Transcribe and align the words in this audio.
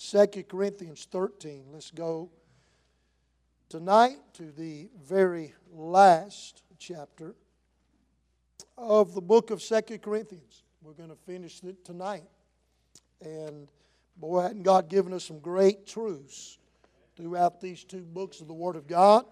2 0.00 0.26
Corinthians 0.48 1.08
13. 1.10 1.64
Let's 1.72 1.90
go 1.90 2.30
tonight 3.68 4.18
to 4.34 4.52
the 4.52 4.88
very 5.04 5.54
last 5.72 6.62
chapter 6.78 7.34
of 8.76 9.14
the 9.14 9.20
book 9.20 9.50
of 9.50 9.60
2 9.60 9.98
Corinthians. 9.98 10.62
We're 10.82 10.92
going 10.92 11.08
to 11.08 11.16
finish 11.26 11.64
it 11.64 11.84
tonight. 11.84 12.22
And 13.20 13.66
boy, 14.16 14.42
hadn't 14.42 14.62
God 14.62 14.88
given 14.88 15.12
us 15.12 15.24
some 15.24 15.40
great 15.40 15.84
truths 15.84 16.58
throughout 17.16 17.60
these 17.60 17.82
two 17.82 18.04
books 18.04 18.40
of 18.40 18.46
the 18.46 18.54
Word 18.54 18.76
of 18.76 18.86
God. 18.86 19.24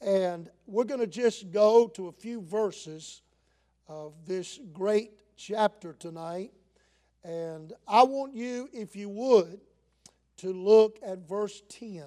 And 0.00 0.48
we're 0.66 0.84
going 0.84 1.00
to 1.00 1.06
just 1.06 1.50
go 1.50 1.86
to 1.88 2.08
a 2.08 2.12
few 2.12 2.40
verses 2.40 3.20
of 3.88 4.14
this 4.26 4.58
great 4.72 5.10
chapter 5.36 5.92
tonight. 5.92 6.50
And 7.24 7.72
I 7.86 8.02
want 8.02 8.34
you, 8.34 8.68
if 8.72 8.96
you 8.96 9.08
would, 9.08 9.60
to 10.38 10.52
look 10.52 10.98
at 11.06 11.28
verse 11.28 11.62
10. 11.68 12.04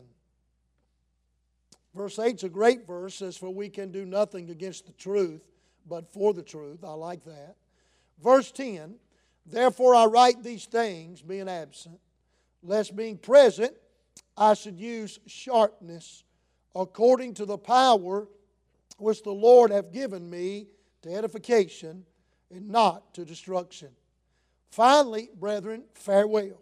Verse 1.96 2.18
8 2.18 2.36
is 2.36 2.44
a 2.44 2.50
great 2.50 2.88
verse, 2.88 3.16
says, 3.16 3.38
For 3.38 3.54
we 3.54 3.70
can 3.70 3.92
do 3.92 4.06
nothing 4.06 4.50
against 4.50 4.88
the 4.88 4.94
truth, 4.94 5.48
but 5.88 6.12
for 6.12 6.34
the 6.34 6.42
truth. 6.42 6.84
I 6.84 6.94
like 6.94 7.24
that. 7.26 7.56
Verse 8.22 8.52
10 8.52 8.96
Therefore 9.46 9.94
I 9.94 10.06
write 10.06 10.42
these 10.42 10.66
things, 10.66 11.22
being 11.22 11.50
absent, 11.50 12.00
lest 12.62 12.96
being 12.96 13.18
present 13.18 13.74
I 14.38 14.54
should 14.54 14.80
use 14.80 15.20
sharpness 15.28 16.24
according 16.76 17.36
to 17.36 17.46
the 17.46 17.58
power 17.58 18.28
which 18.98 19.22
the 19.24 19.32
Lord 19.32 19.72
hath 19.72 19.92
given 19.92 20.30
me 20.30 20.68
to 21.02 21.14
edification 21.14 22.06
and 22.50 22.70
not 22.70 23.14
to 23.16 23.26
destruction. 23.26 23.90
Finally, 24.74 25.30
brethren, 25.40 25.84
farewell. 25.94 26.60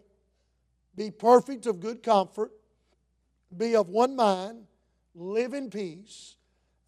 Be 0.94 1.10
perfect 1.10 1.64
of 1.64 1.80
good 1.80 2.02
comfort, 2.02 2.52
be 3.56 3.74
of 3.74 3.88
one 3.88 4.14
mind, 4.14 4.66
live 5.14 5.54
in 5.54 5.70
peace, 5.70 6.36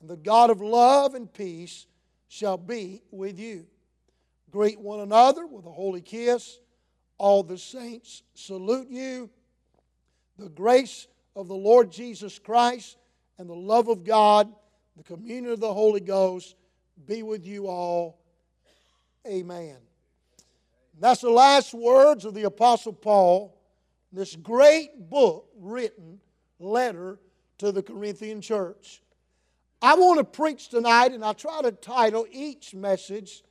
and 0.02 0.10
the 0.10 0.18
God 0.18 0.50
of 0.50 0.60
love 0.60 1.14
and 1.14 1.32
peace 1.32 1.86
shall 2.28 2.58
be 2.58 3.00
with 3.10 3.38
you. 3.38 3.66
Greet 4.50 4.78
one 4.78 5.00
another 5.00 5.46
with 5.46 5.64
a 5.64 5.72
holy 5.72 6.02
kiss. 6.02 6.58
All 7.16 7.42
the 7.42 7.56
saints 7.56 8.22
salute 8.34 8.90
you. 8.90 9.30
The 10.38 10.50
grace 10.50 11.06
of 11.34 11.48
the 11.48 11.54
Lord 11.54 11.90
Jesus 11.90 12.38
Christ 12.38 12.98
and 13.38 13.48
the 13.48 13.54
love 13.54 13.88
of 13.88 14.04
God, 14.04 14.52
the 14.94 15.04
communion 15.04 15.54
of 15.54 15.60
the 15.60 15.72
Holy 15.72 16.00
Ghost 16.00 16.54
be 17.06 17.22
with 17.22 17.46
you 17.46 17.66
all. 17.66 18.20
Amen. 19.26 19.78
That's 20.98 21.20
the 21.20 21.30
last 21.30 21.74
words 21.74 22.24
of 22.24 22.34
the 22.34 22.44
Apostle 22.44 22.92
Paul, 22.92 23.58
this 24.12 24.36
great 24.36 25.10
book 25.10 25.48
written 25.58 26.20
letter 26.58 27.18
to 27.58 27.72
the 27.72 27.82
Corinthian 27.82 28.40
church. 28.40 29.02
I 29.82 29.94
want 29.96 30.18
to 30.18 30.24
preach 30.24 30.68
tonight, 30.68 31.12
and 31.12 31.24
I 31.24 31.32
try 31.32 31.62
to 31.62 31.72
title 31.72 32.26
each 32.30 32.74
message 32.74 33.42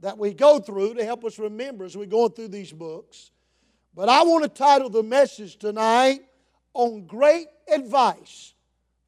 that 0.00 0.16
we 0.16 0.32
go 0.32 0.58
through 0.58 0.94
to 0.94 1.04
help 1.04 1.24
us 1.24 1.38
remember 1.38 1.84
as 1.84 1.96
we're 1.96 2.06
going 2.06 2.32
through 2.32 2.48
these 2.48 2.72
books. 2.72 3.30
But 3.94 4.08
I 4.08 4.22
want 4.22 4.44
to 4.44 4.48
title 4.48 4.88
the 4.88 5.02
message 5.02 5.56
tonight 5.56 6.20
on 6.74 7.06
great 7.06 7.46
advice 7.72 8.54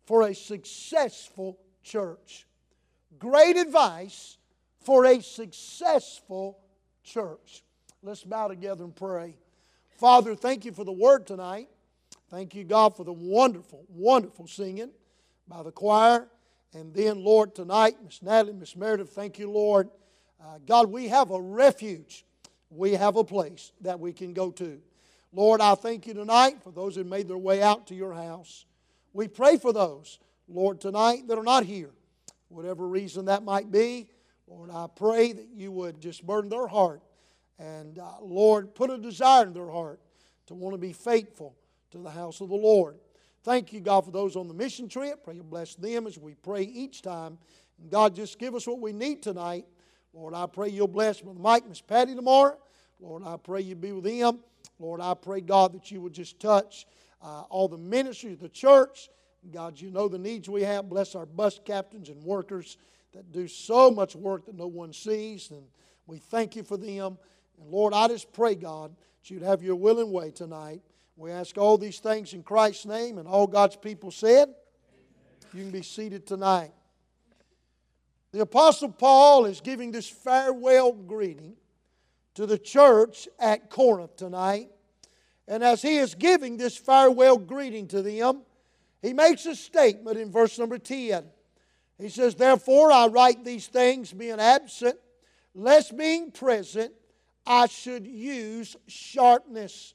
for 0.06 0.22
a 0.22 0.34
successful 0.34 1.58
church. 1.82 2.46
Great 3.18 3.56
advice 3.56 4.38
for 4.80 5.06
a 5.06 5.20
successful 5.22 6.58
church. 7.02 7.62
Let's 8.06 8.22
bow 8.22 8.46
together 8.46 8.84
and 8.84 8.94
pray. 8.94 9.34
Father, 9.98 10.36
thank 10.36 10.64
you 10.64 10.70
for 10.70 10.84
the 10.84 10.92
word 10.92 11.26
tonight. 11.26 11.68
Thank 12.30 12.54
you, 12.54 12.62
God, 12.62 12.96
for 12.96 13.02
the 13.02 13.12
wonderful, 13.12 13.84
wonderful 13.88 14.46
singing 14.46 14.90
by 15.48 15.64
the 15.64 15.72
choir. 15.72 16.28
And 16.72 16.94
then, 16.94 17.24
Lord, 17.24 17.56
tonight, 17.56 17.96
Miss 18.04 18.22
Natalie, 18.22 18.52
Miss 18.52 18.76
Meredith, 18.76 19.10
thank 19.10 19.40
you, 19.40 19.50
Lord. 19.50 19.90
Uh, 20.40 20.58
God, 20.64 20.88
we 20.88 21.08
have 21.08 21.32
a 21.32 21.40
refuge. 21.40 22.24
We 22.70 22.92
have 22.92 23.16
a 23.16 23.24
place 23.24 23.72
that 23.80 23.98
we 23.98 24.12
can 24.12 24.32
go 24.32 24.52
to. 24.52 24.80
Lord, 25.32 25.60
I 25.60 25.74
thank 25.74 26.06
you 26.06 26.14
tonight 26.14 26.62
for 26.62 26.70
those 26.70 26.94
who 26.94 27.02
made 27.02 27.26
their 27.26 27.36
way 27.36 27.60
out 27.60 27.88
to 27.88 27.96
your 27.96 28.14
house. 28.14 28.66
We 29.14 29.26
pray 29.26 29.56
for 29.56 29.72
those, 29.72 30.20
Lord, 30.46 30.80
tonight 30.80 31.26
that 31.26 31.38
are 31.38 31.42
not 31.42 31.64
here, 31.64 31.90
whatever 32.50 32.86
reason 32.86 33.24
that 33.24 33.42
might 33.42 33.72
be. 33.72 34.10
Lord, 34.46 34.70
I 34.70 34.86
pray 34.94 35.32
that 35.32 35.48
you 35.56 35.72
would 35.72 36.00
just 36.00 36.24
burn 36.24 36.48
their 36.48 36.68
heart 36.68 37.02
and, 37.58 37.98
uh, 37.98 38.12
Lord, 38.20 38.74
put 38.74 38.90
a 38.90 38.98
desire 38.98 39.46
in 39.46 39.52
their 39.52 39.70
heart 39.70 40.00
to 40.46 40.54
want 40.54 40.74
to 40.74 40.78
be 40.78 40.92
faithful 40.92 41.54
to 41.90 41.98
the 41.98 42.10
house 42.10 42.40
of 42.40 42.48
the 42.48 42.56
Lord. 42.56 42.98
Thank 43.42 43.72
you, 43.72 43.80
God, 43.80 44.04
for 44.04 44.10
those 44.10 44.36
on 44.36 44.48
the 44.48 44.54
mission 44.54 44.88
trip. 44.88 45.24
Pray 45.24 45.36
you 45.36 45.42
bless 45.42 45.74
them 45.74 46.06
as 46.06 46.18
we 46.18 46.34
pray 46.34 46.62
each 46.62 47.02
time. 47.02 47.38
And 47.80 47.90
God, 47.90 48.14
just 48.14 48.38
give 48.38 48.54
us 48.54 48.66
what 48.66 48.80
we 48.80 48.92
need 48.92 49.22
tonight. 49.22 49.66
Lord, 50.12 50.34
I 50.34 50.46
pray 50.46 50.68
you'll 50.68 50.88
bless 50.88 51.20
Brother 51.20 51.38
Mike, 51.40 51.68
Miss 51.68 51.80
Patty 51.80 52.14
tomorrow. 52.14 52.56
Lord, 53.00 53.22
I 53.24 53.36
pray 53.36 53.60
you 53.60 53.74
be 53.74 53.92
with 53.92 54.04
them. 54.04 54.40
Lord, 54.78 55.00
I 55.00 55.14
pray, 55.14 55.40
God, 55.40 55.72
that 55.74 55.90
you 55.90 56.00
would 56.00 56.12
just 56.12 56.40
touch 56.40 56.86
uh, 57.22 57.42
all 57.42 57.68
the 57.68 57.78
ministry 57.78 58.32
of 58.32 58.40
the 58.40 58.48
church. 58.48 59.10
God, 59.52 59.80
you 59.80 59.90
know 59.90 60.08
the 60.08 60.18
needs 60.18 60.48
we 60.48 60.62
have. 60.62 60.88
Bless 60.88 61.14
our 61.14 61.26
bus 61.26 61.60
captains 61.64 62.08
and 62.08 62.22
workers 62.24 62.78
that 63.12 63.30
do 63.32 63.46
so 63.46 63.90
much 63.90 64.16
work 64.16 64.46
that 64.46 64.56
no 64.56 64.66
one 64.66 64.92
sees. 64.92 65.50
And 65.50 65.62
we 66.06 66.18
thank 66.18 66.56
you 66.56 66.62
for 66.62 66.76
them. 66.76 67.18
And 67.60 67.70
Lord, 67.70 67.94
I 67.94 68.08
just 68.08 68.32
pray, 68.32 68.54
God, 68.54 68.94
that 69.22 69.30
you'd 69.30 69.42
have 69.42 69.62
your 69.62 69.76
will 69.76 70.00
and 70.00 70.12
way 70.12 70.30
tonight. 70.30 70.82
We 71.16 71.30
ask 71.30 71.56
all 71.56 71.78
these 71.78 71.98
things 71.98 72.34
in 72.34 72.42
Christ's 72.42 72.86
name, 72.86 73.18
and 73.18 73.26
all 73.26 73.46
God's 73.46 73.76
people 73.76 74.10
said, 74.10 74.54
You 75.54 75.62
can 75.62 75.70
be 75.70 75.82
seated 75.82 76.26
tonight. 76.26 76.72
The 78.32 78.40
Apostle 78.42 78.90
Paul 78.90 79.46
is 79.46 79.62
giving 79.62 79.92
this 79.92 80.08
farewell 80.08 80.92
greeting 80.92 81.54
to 82.34 82.44
the 82.44 82.58
church 82.58 83.28
at 83.38 83.70
Corinth 83.70 84.16
tonight. 84.16 84.68
And 85.48 85.64
as 85.64 85.80
he 85.80 85.96
is 85.96 86.14
giving 86.14 86.58
this 86.58 86.76
farewell 86.76 87.38
greeting 87.38 87.88
to 87.88 88.02
them, 88.02 88.42
he 89.00 89.14
makes 89.14 89.46
a 89.46 89.54
statement 89.54 90.18
in 90.18 90.30
verse 90.30 90.58
number 90.58 90.76
10. 90.76 91.24
He 91.98 92.08
says, 92.10 92.34
Therefore 92.34 92.92
I 92.92 93.06
write 93.06 93.44
these 93.44 93.68
things 93.68 94.12
being 94.12 94.40
absent, 94.40 94.98
lest 95.54 95.96
being 95.96 96.30
present 96.30 96.92
I 97.46 97.66
should 97.66 98.06
use 98.06 98.76
sharpness. 98.88 99.94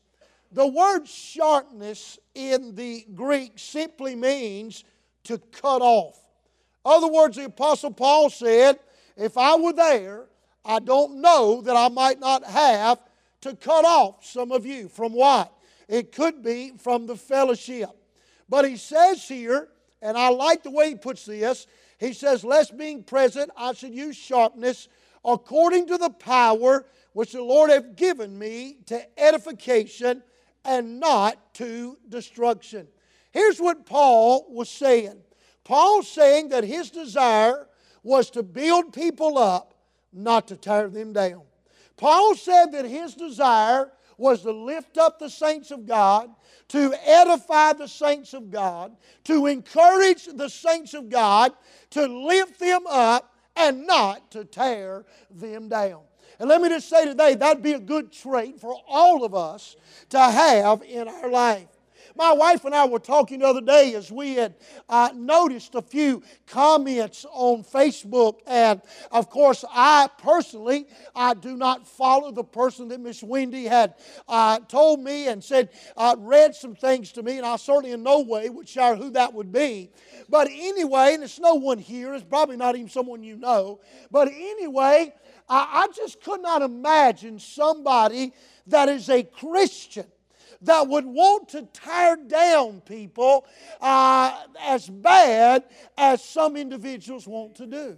The 0.51 0.67
word 0.67 1.07
sharpness 1.07 2.19
in 2.33 2.75
the 2.75 3.05
Greek 3.13 3.53
simply 3.57 4.15
means 4.15 4.83
to 5.25 5.37
cut 5.37 5.81
off. 5.81 6.19
Other 6.85 7.07
words, 7.07 7.37
the 7.37 7.45
Apostle 7.45 7.91
Paul 7.91 8.29
said, 8.29 8.79
If 9.15 9.37
I 9.37 9.55
were 9.55 9.73
there, 9.73 10.25
I 10.63 10.79
don't 10.79 11.21
know 11.21 11.61
that 11.61 11.75
I 11.75 11.89
might 11.89 12.19
not 12.19 12.43
have 12.45 12.99
to 13.41 13.55
cut 13.55 13.85
off 13.85 14.25
some 14.25 14.51
of 14.51 14.65
you. 14.65 14.87
From 14.87 15.13
what? 15.13 15.53
It 15.87 16.11
could 16.11 16.41
be 16.41 16.73
from 16.77 17.05
the 17.05 17.15
fellowship. 17.15 17.89
But 18.49 18.67
he 18.67 18.77
says 18.77 19.27
here, 19.27 19.69
and 20.01 20.17
I 20.17 20.29
like 20.29 20.63
the 20.63 20.71
way 20.71 20.89
he 20.89 20.95
puts 20.95 21.25
this, 21.25 21.67
he 21.99 22.13
says, 22.13 22.43
Lest 22.43 22.77
being 22.77 23.03
present, 23.03 23.51
I 23.55 23.73
should 23.73 23.93
use 23.93 24.15
sharpness 24.15 24.87
according 25.23 25.87
to 25.87 25.97
the 25.97 26.09
power 26.09 26.85
which 27.13 27.33
the 27.33 27.43
Lord 27.43 27.69
hath 27.69 27.95
given 27.95 28.37
me 28.37 28.77
to 28.87 29.19
edification 29.19 30.23
and 30.63 30.99
not 30.99 31.53
to 31.55 31.97
destruction. 32.07 32.87
Here's 33.31 33.59
what 33.59 33.85
Paul 33.85 34.45
was 34.49 34.69
saying 34.69 35.21
Paul 35.63 36.03
saying 36.03 36.49
that 36.49 36.63
his 36.63 36.89
desire 36.89 37.67
was 38.03 38.29
to 38.31 38.43
build 38.43 38.93
people 38.93 39.37
up, 39.37 39.75
not 40.11 40.47
to 40.47 40.57
tear 40.57 40.89
them 40.89 41.13
down. 41.13 41.43
Paul 41.97 42.35
said 42.35 42.71
that 42.71 42.85
his 42.85 43.13
desire 43.13 43.91
was 44.17 44.41
to 44.41 44.51
lift 44.51 44.97
up 44.97 45.19
the 45.19 45.29
saints 45.29 45.71
of 45.71 45.85
God, 45.85 46.29
to 46.69 46.93
edify 47.05 47.73
the 47.73 47.87
saints 47.87 48.33
of 48.33 48.49
God, 48.49 48.95
to 49.23 49.47
encourage 49.47 50.25
the 50.25 50.49
saints 50.49 50.93
of 50.93 51.09
God, 51.09 51.51
to 51.91 52.05
lift 52.05 52.59
them 52.59 52.81
up, 52.87 53.30
and 53.55 53.85
not 53.85 54.31
to 54.31 54.45
tear 54.45 55.05
them 55.29 55.69
down. 55.69 56.01
And 56.39 56.49
let 56.49 56.61
me 56.61 56.69
just 56.69 56.89
say 56.89 57.05
today, 57.05 57.35
that'd 57.35 57.61
be 57.61 57.73
a 57.73 57.79
good 57.79 58.11
trait 58.11 58.59
for 58.59 58.75
all 58.87 59.23
of 59.23 59.35
us 59.35 59.75
to 60.09 60.19
have 60.19 60.81
in 60.81 61.07
our 61.07 61.29
life. 61.29 61.67
My 62.15 62.33
wife 62.33 62.65
and 62.65 62.75
I 62.75 62.85
were 62.85 62.99
talking 62.99 63.39
the 63.39 63.47
other 63.47 63.61
day 63.61 63.95
as 63.95 64.11
we 64.11 64.35
had 64.35 64.55
uh, 64.89 65.09
noticed 65.15 65.75
a 65.75 65.81
few 65.81 66.23
comments 66.47 67.25
on 67.31 67.63
Facebook. 67.63 68.39
And 68.47 68.81
of 69.11 69.29
course, 69.29 69.63
I 69.69 70.09
personally, 70.17 70.87
I 71.15 71.33
do 71.33 71.55
not 71.55 71.87
follow 71.87 72.31
the 72.31 72.43
person 72.43 72.87
that 72.89 72.99
Miss 72.99 73.23
Wendy 73.23 73.65
had 73.65 73.95
uh, 74.27 74.59
told 74.59 74.99
me 75.01 75.27
and 75.27 75.43
said, 75.43 75.69
uh, 75.97 76.15
read 76.19 76.55
some 76.55 76.75
things 76.75 77.11
to 77.13 77.23
me. 77.23 77.37
And 77.37 77.45
I 77.45 77.55
certainly 77.55 77.91
in 77.91 78.03
no 78.03 78.21
way 78.21 78.49
would 78.49 78.67
share 78.67 78.95
who 78.95 79.11
that 79.11 79.33
would 79.33 79.51
be. 79.51 79.91
But 80.29 80.47
anyway, 80.51 81.13
and 81.13 81.23
it's 81.23 81.39
no 81.39 81.55
one 81.55 81.79
here, 81.79 82.13
it's 82.13 82.23
probably 82.23 82.57
not 82.57 82.75
even 82.75 82.89
someone 82.89 83.23
you 83.23 83.37
know. 83.37 83.81
But 84.09 84.27
anyway, 84.27 85.13
I, 85.49 85.83
I 85.83 85.87
just 85.93 86.21
could 86.21 86.41
not 86.41 86.61
imagine 86.61 87.39
somebody 87.39 88.33
that 88.67 88.89
is 88.89 89.09
a 89.09 89.23
Christian 89.23 90.05
that 90.61 90.87
would 90.87 91.05
want 91.05 91.49
to 91.49 91.67
tear 91.73 92.15
down 92.15 92.81
people 92.81 93.45
uh, 93.79 94.43
as 94.59 94.89
bad 94.89 95.63
as 95.97 96.23
some 96.23 96.55
individuals 96.55 97.27
want 97.27 97.55
to 97.55 97.65
do. 97.65 97.97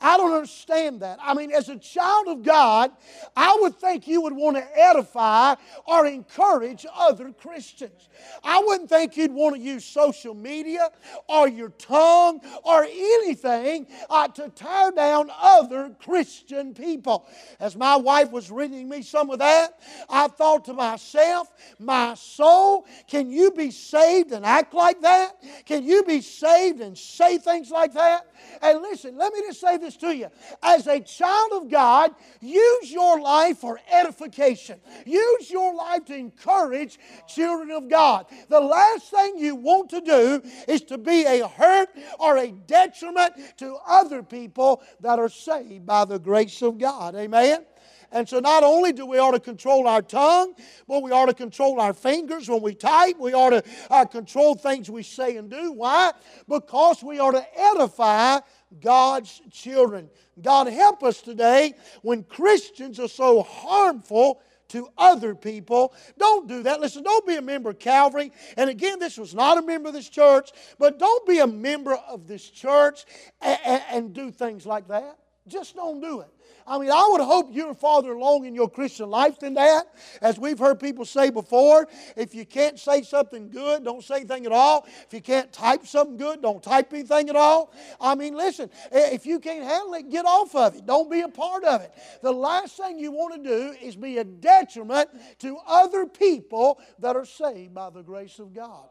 I 0.00 0.16
don't 0.16 0.32
understand 0.32 1.00
that. 1.00 1.18
I 1.20 1.34
mean, 1.34 1.52
as 1.52 1.68
a 1.68 1.76
child 1.76 2.28
of 2.28 2.42
God, 2.42 2.90
I 3.36 3.56
would 3.60 3.76
think 3.76 4.06
you 4.08 4.22
would 4.22 4.32
want 4.32 4.56
to 4.56 4.78
edify 4.78 5.54
or 5.86 6.06
encourage 6.06 6.86
other 6.94 7.32
Christians. 7.32 8.08
I 8.42 8.62
wouldn't 8.64 8.88
think 8.88 9.16
you'd 9.16 9.32
want 9.32 9.56
to 9.56 9.60
use 9.60 9.84
social 9.84 10.34
media 10.34 10.90
or 11.28 11.48
your 11.48 11.70
tongue 11.70 12.40
or 12.62 12.84
anything 12.84 13.86
uh, 14.08 14.28
to 14.28 14.48
tear 14.50 14.92
down 14.92 15.30
other 15.40 15.90
Christian 16.02 16.74
people. 16.74 17.26
As 17.58 17.76
my 17.76 17.96
wife 17.96 18.30
was 18.30 18.50
reading 18.50 18.88
me 18.88 19.02
some 19.02 19.30
of 19.30 19.38
that, 19.40 19.80
I 20.08 20.28
thought 20.28 20.64
to 20.66 20.72
myself, 20.72 21.48
my 21.78 22.14
soul, 22.14 22.86
can 23.06 23.30
you 23.30 23.50
be 23.50 23.70
saved 23.70 24.32
and 24.32 24.44
act 24.44 24.74
like 24.74 25.00
that? 25.02 25.36
Can 25.66 25.84
you 25.84 26.02
be 26.04 26.20
saved 26.20 26.80
and 26.80 26.96
say 26.96 27.38
things 27.38 27.70
like 27.70 27.92
that? 27.94 28.26
And 28.62 28.80
listen, 28.80 29.16
let 29.16 29.32
me 29.32 29.40
just 29.46 29.60
say 29.60 29.69
this 29.76 29.96
to 29.98 30.16
you. 30.16 30.28
As 30.62 30.86
a 30.86 31.00
child 31.00 31.52
of 31.52 31.70
God, 31.70 32.14
use 32.40 32.90
your 32.90 33.20
life 33.20 33.58
for 33.58 33.80
edification. 33.90 34.80
Use 35.06 35.50
your 35.50 35.74
life 35.74 36.04
to 36.06 36.14
encourage 36.14 36.98
children 37.28 37.70
of 37.70 37.88
God. 37.88 38.26
The 38.48 38.60
last 38.60 39.10
thing 39.10 39.38
you 39.38 39.56
want 39.56 39.90
to 39.90 40.00
do 40.00 40.42
is 40.68 40.82
to 40.82 40.98
be 40.98 41.24
a 41.24 41.46
hurt 41.46 41.88
or 42.18 42.38
a 42.38 42.50
detriment 42.50 43.34
to 43.58 43.76
other 43.86 44.22
people 44.22 44.82
that 45.00 45.18
are 45.18 45.28
saved 45.28 45.86
by 45.86 46.04
the 46.04 46.18
grace 46.18 46.62
of 46.62 46.78
God. 46.78 47.14
Amen? 47.14 47.64
And 48.12 48.28
so 48.28 48.40
not 48.40 48.62
only 48.62 48.92
do 48.92 49.06
we 49.06 49.18
ought 49.18 49.32
to 49.32 49.40
control 49.40 49.86
our 49.86 50.02
tongue, 50.02 50.54
but 50.88 51.02
we 51.02 51.12
ought 51.12 51.26
to 51.26 51.34
control 51.34 51.80
our 51.80 51.94
fingers 51.94 52.48
when 52.48 52.62
we 52.62 52.74
type. 52.74 53.16
We 53.18 53.34
ought 53.34 53.50
to 53.50 53.64
uh, 53.90 54.04
control 54.04 54.54
things 54.54 54.90
we 54.90 55.02
say 55.02 55.36
and 55.36 55.50
do. 55.50 55.72
Why? 55.72 56.12
Because 56.48 57.02
we 57.02 57.20
ought 57.20 57.32
to 57.32 57.46
edify 57.56 58.40
God's 58.80 59.40
children. 59.50 60.10
God 60.40 60.66
help 60.68 61.02
us 61.02 61.20
today 61.22 61.74
when 62.02 62.24
Christians 62.24 62.98
are 62.98 63.08
so 63.08 63.42
harmful 63.42 64.40
to 64.68 64.88
other 64.96 65.34
people. 65.34 65.92
Don't 66.18 66.48
do 66.48 66.62
that. 66.62 66.80
Listen, 66.80 67.02
don't 67.02 67.26
be 67.26 67.36
a 67.36 67.42
member 67.42 67.70
of 67.70 67.78
Calvary. 67.78 68.32
And 68.56 68.70
again, 68.70 68.98
this 68.98 69.18
was 69.18 69.34
not 69.34 69.58
a 69.58 69.62
member 69.62 69.88
of 69.88 69.94
this 69.94 70.08
church, 70.08 70.50
but 70.78 70.98
don't 70.98 71.26
be 71.26 71.40
a 71.40 71.46
member 71.46 71.94
of 71.94 72.26
this 72.26 72.48
church 72.48 73.04
and, 73.40 73.58
and, 73.64 73.82
and 73.90 74.12
do 74.12 74.30
things 74.30 74.66
like 74.66 74.88
that. 74.88 75.18
Just 75.48 75.74
don't 75.74 76.00
do 76.00 76.20
it. 76.20 76.28
I 76.66 76.78
mean, 76.78 76.90
I 76.90 77.08
would 77.10 77.20
hope 77.20 77.48
you're 77.52 77.74
farther 77.74 78.12
along 78.12 78.46
in 78.46 78.54
your 78.54 78.68
Christian 78.68 79.10
life 79.10 79.38
than 79.38 79.54
that. 79.54 79.84
As 80.20 80.38
we've 80.38 80.58
heard 80.58 80.80
people 80.80 81.04
say 81.04 81.30
before, 81.30 81.88
if 82.16 82.34
you 82.34 82.44
can't 82.44 82.78
say 82.78 83.02
something 83.02 83.50
good, 83.50 83.84
don't 83.84 84.02
say 84.02 84.16
anything 84.16 84.46
at 84.46 84.52
all. 84.52 84.86
If 85.06 85.12
you 85.12 85.20
can't 85.20 85.52
type 85.52 85.86
something 85.86 86.16
good, 86.16 86.42
don't 86.42 86.62
type 86.62 86.92
anything 86.92 87.28
at 87.28 87.36
all. 87.36 87.72
I 88.00 88.14
mean, 88.14 88.34
listen, 88.34 88.70
if 88.92 89.26
you 89.26 89.38
can't 89.38 89.64
handle 89.64 89.94
it, 89.94 90.10
get 90.10 90.26
off 90.26 90.54
of 90.54 90.76
it. 90.76 90.86
Don't 90.86 91.10
be 91.10 91.20
a 91.20 91.28
part 91.28 91.64
of 91.64 91.80
it. 91.82 91.92
The 92.22 92.32
last 92.32 92.76
thing 92.76 92.98
you 92.98 93.12
want 93.12 93.42
to 93.42 93.48
do 93.48 93.74
is 93.80 93.96
be 93.96 94.18
a 94.18 94.24
detriment 94.24 95.10
to 95.40 95.58
other 95.66 96.06
people 96.06 96.78
that 96.98 97.16
are 97.16 97.24
saved 97.24 97.74
by 97.74 97.90
the 97.90 98.02
grace 98.02 98.38
of 98.38 98.54
God. 98.54 98.88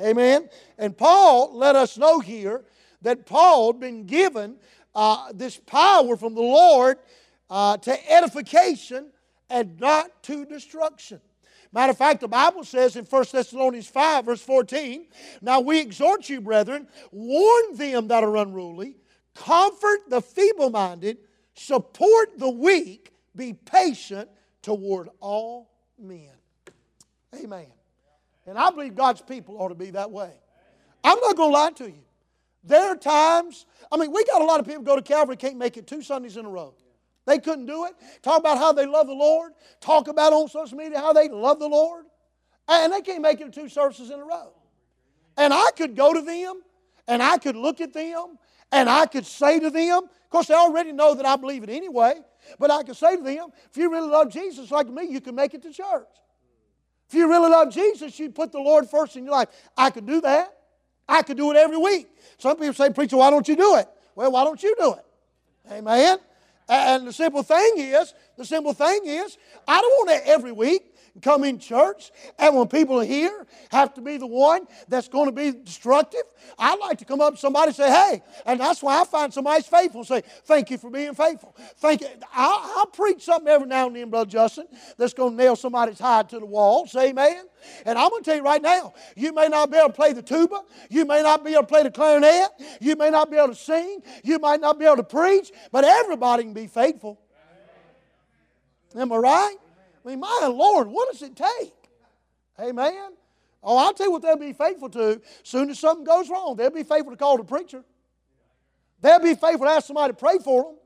Amen. 0.00 0.48
And 0.78 0.96
Paul 0.96 1.56
let 1.56 1.74
us 1.74 1.98
know 1.98 2.20
here 2.20 2.64
that 3.02 3.26
Paul 3.26 3.72
had 3.72 3.80
been 3.80 4.04
given 4.06 4.56
uh, 4.94 5.32
this 5.32 5.56
power 5.56 6.16
from 6.16 6.34
the 6.34 6.42
Lord 6.42 6.98
uh, 7.50 7.76
to 7.78 8.12
edification 8.12 9.10
and 9.50 9.78
not 9.80 10.22
to 10.24 10.44
destruction. 10.44 11.20
Matter 11.72 11.90
of 11.90 11.98
fact, 11.98 12.20
the 12.20 12.28
Bible 12.28 12.64
says 12.64 12.96
in 12.96 13.04
1 13.04 13.24
Thessalonians 13.30 13.88
5, 13.88 14.24
verse 14.24 14.42
14, 14.42 15.06
Now 15.42 15.60
we 15.60 15.80
exhort 15.80 16.28
you, 16.28 16.40
brethren, 16.40 16.88
warn 17.12 17.76
them 17.76 18.08
that 18.08 18.24
are 18.24 18.36
unruly, 18.38 18.96
comfort 19.34 20.08
the 20.08 20.22
feeble 20.22 20.70
minded, 20.70 21.18
support 21.54 22.38
the 22.38 22.48
weak, 22.48 23.12
be 23.36 23.52
patient 23.52 24.30
toward 24.62 25.10
all 25.20 25.70
men. 25.98 26.30
Amen. 27.34 27.66
And 28.46 28.56
I 28.56 28.70
believe 28.70 28.94
God's 28.94 29.20
people 29.20 29.60
ought 29.60 29.68
to 29.68 29.74
be 29.74 29.90
that 29.90 30.10
way. 30.10 30.32
I'm 31.04 31.20
not 31.20 31.36
going 31.36 31.50
to 31.50 31.54
lie 31.54 31.70
to 31.72 31.84
you. 31.84 32.04
There 32.68 32.90
are 32.90 32.96
times, 32.96 33.64
I 33.90 33.96
mean, 33.96 34.12
we 34.12 34.24
got 34.26 34.42
a 34.42 34.44
lot 34.44 34.60
of 34.60 34.66
people 34.66 34.82
go 34.82 34.94
to 34.94 35.02
Calvary 35.02 35.36
can't 35.36 35.56
make 35.56 35.78
it 35.78 35.86
two 35.86 36.02
Sundays 36.02 36.36
in 36.36 36.44
a 36.44 36.50
row. 36.50 36.74
They 37.26 37.38
couldn't 37.38 37.66
do 37.66 37.86
it. 37.86 37.94
Talk 38.22 38.40
about 38.40 38.58
how 38.58 38.72
they 38.72 38.84
love 38.84 39.06
the 39.06 39.14
Lord. 39.14 39.52
Talk 39.80 40.08
about 40.08 40.32
on 40.34 40.48
social 40.48 40.76
media 40.76 40.98
how 40.98 41.14
they 41.14 41.28
love 41.28 41.58
the 41.58 41.68
Lord. 41.68 42.04
And 42.68 42.92
they 42.92 43.00
can't 43.00 43.22
make 43.22 43.40
it 43.40 43.52
two 43.52 43.70
services 43.70 44.10
in 44.10 44.20
a 44.20 44.24
row. 44.24 44.52
And 45.38 45.54
I 45.54 45.70
could 45.76 45.96
go 45.96 46.12
to 46.12 46.20
them 46.20 46.60
and 47.06 47.22
I 47.22 47.38
could 47.38 47.56
look 47.56 47.80
at 47.80 47.94
them 47.94 48.38
and 48.70 48.90
I 48.90 49.06
could 49.06 49.24
say 49.24 49.58
to 49.60 49.70
them, 49.70 50.04
of 50.04 50.30
course, 50.30 50.48
they 50.48 50.54
already 50.54 50.92
know 50.92 51.14
that 51.14 51.24
I 51.24 51.36
believe 51.36 51.62
it 51.62 51.70
anyway, 51.70 52.14
but 52.58 52.70
I 52.70 52.82
could 52.82 52.96
say 52.96 53.16
to 53.16 53.22
them, 53.22 53.48
if 53.70 53.78
you 53.78 53.90
really 53.90 54.10
love 54.10 54.30
Jesus 54.30 54.70
like 54.70 54.88
me, 54.88 55.04
you 55.04 55.22
can 55.22 55.34
make 55.34 55.54
it 55.54 55.62
to 55.62 55.72
church. 55.72 56.08
If 57.08 57.14
you 57.14 57.30
really 57.30 57.50
love 57.50 57.72
Jesus, 57.72 58.18
you 58.18 58.30
put 58.30 58.52
the 58.52 58.60
Lord 58.60 58.90
first 58.90 59.16
in 59.16 59.24
your 59.24 59.32
life. 59.32 59.48
I 59.74 59.88
could 59.88 60.04
do 60.04 60.20
that. 60.20 60.57
I 61.08 61.22
could 61.22 61.36
do 61.36 61.50
it 61.50 61.56
every 61.56 61.78
week. 61.78 62.08
Some 62.38 62.56
people 62.56 62.74
say, 62.74 62.90
Preacher, 62.90 63.16
why 63.16 63.30
don't 63.30 63.46
you 63.48 63.56
do 63.56 63.76
it? 63.76 63.88
Well, 64.14 64.30
why 64.32 64.44
don't 64.44 64.62
you 64.62 64.74
do 64.78 64.94
it? 64.94 65.04
Amen. 65.72 66.18
And 66.68 67.06
the 67.06 67.12
simple 67.12 67.42
thing 67.42 67.74
is, 67.76 68.12
the 68.36 68.44
simple 68.44 68.74
thing 68.74 69.00
is, 69.04 69.38
I 69.66 69.80
don't 69.80 70.06
want 70.06 70.10
to 70.10 70.28
every 70.28 70.52
week 70.52 70.94
come 71.20 71.44
in 71.44 71.58
church 71.58 72.10
and 72.38 72.56
when 72.56 72.68
people 72.68 73.00
are 73.00 73.04
here 73.04 73.46
have 73.70 73.94
to 73.94 74.00
be 74.00 74.16
the 74.16 74.26
one 74.26 74.66
that's 74.88 75.08
going 75.08 75.26
to 75.26 75.32
be 75.32 75.52
destructive. 75.52 76.22
I 76.58 76.76
like 76.76 76.98
to 76.98 77.04
come 77.04 77.20
up 77.20 77.34
to 77.34 77.40
somebody 77.40 77.68
and 77.68 77.76
say, 77.76 77.90
hey, 77.90 78.22
and 78.46 78.60
that's 78.60 78.82
why 78.82 79.00
I 79.00 79.04
find 79.04 79.32
somebody's 79.32 79.66
faithful 79.66 80.04
say, 80.04 80.22
thank 80.44 80.70
you 80.70 80.78
for 80.78 80.90
being 80.90 81.14
faithful. 81.14 81.54
Thank 81.76 82.00
you. 82.00 82.08
I'll, 82.32 82.78
I'll 82.78 82.86
preach 82.86 83.24
something 83.24 83.48
every 83.48 83.66
now 83.66 83.86
and 83.86 83.96
then, 83.96 84.10
Brother 84.10 84.30
Justin, 84.30 84.66
that's 84.96 85.14
going 85.14 85.36
to 85.36 85.36
nail 85.36 85.56
somebody's 85.56 85.98
hide 85.98 86.28
to 86.30 86.38
the 86.38 86.46
wall. 86.46 86.86
Say 86.86 87.10
amen. 87.10 87.44
And 87.84 87.98
I'm 87.98 88.10
going 88.10 88.22
to 88.22 88.30
tell 88.30 88.36
you 88.36 88.44
right 88.44 88.62
now, 88.62 88.94
you 89.16 89.32
may 89.32 89.48
not 89.48 89.70
be 89.70 89.76
able 89.76 89.88
to 89.88 89.94
play 89.94 90.12
the 90.12 90.22
tuba, 90.22 90.60
you 90.90 91.04
may 91.04 91.22
not 91.22 91.44
be 91.44 91.52
able 91.52 91.62
to 91.62 91.66
play 91.66 91.82
the 91.82 91.90
clarinet, 91.90 92.50
you 92.80 92.96
may 92.96 93.10
not 93.10 93.30
be 93.30 93.36
able 93.36 93.48
to 93.48 93.54
sing, 93.54 94.00
you 94.22 94.38
might 94.38 94.60
not 94.60 94.78
be 94.78 94.84
able 94.84 94.96
to 94.96 95.02
preach, 95.02 95.50
but 95.72 95.84
everybody 95.84 96.44
can 96.44 96.52
be 96.52 96.66
faithful. 96.66 97.20
Am 98.96 99.12
I 99.12 99.16
right? 99.16 99.56
I 100.08 100.12
mean, 100.12 100.20
my 100.20 100.48
Lord, 100.50 100.88
what 100.88 101.12
does 101.12 101.20
it 101.20 101.36
take? 101.36 101.74
Amen. 102.58 103.12
Oh, 103.62 103.76
I'll 103.76 103.92
tell 103.92 104.06
you 104.06 104.12
what 104.12 104.22
they'll 104.22 104.38
be 104.38 104.54
faithful 104.54 104.88
to. 104.88 105.20
Soon 105.42 105.68
as 105.68 105.78
something 105.78 106.04
goes 106.04 106.30
wrong, 106.30 106.56
they'll 106.56 106.70
be 106.70 106.82
faithful 106.82 107.10
to 107.10 107.16
call 107.16 107.36
the 107.36 107.44
preacher. 107.44 107.84
They'll 109.02 109.20
be 109.20 109.34
faithful 109.34 109.66
to 109.66 109.70
ask 109.70 109.86
somebody 109.86 110.14
to 110.14 110.18
pray 110.18 110.38
for 110.42 110.62
them. 110.62 110.76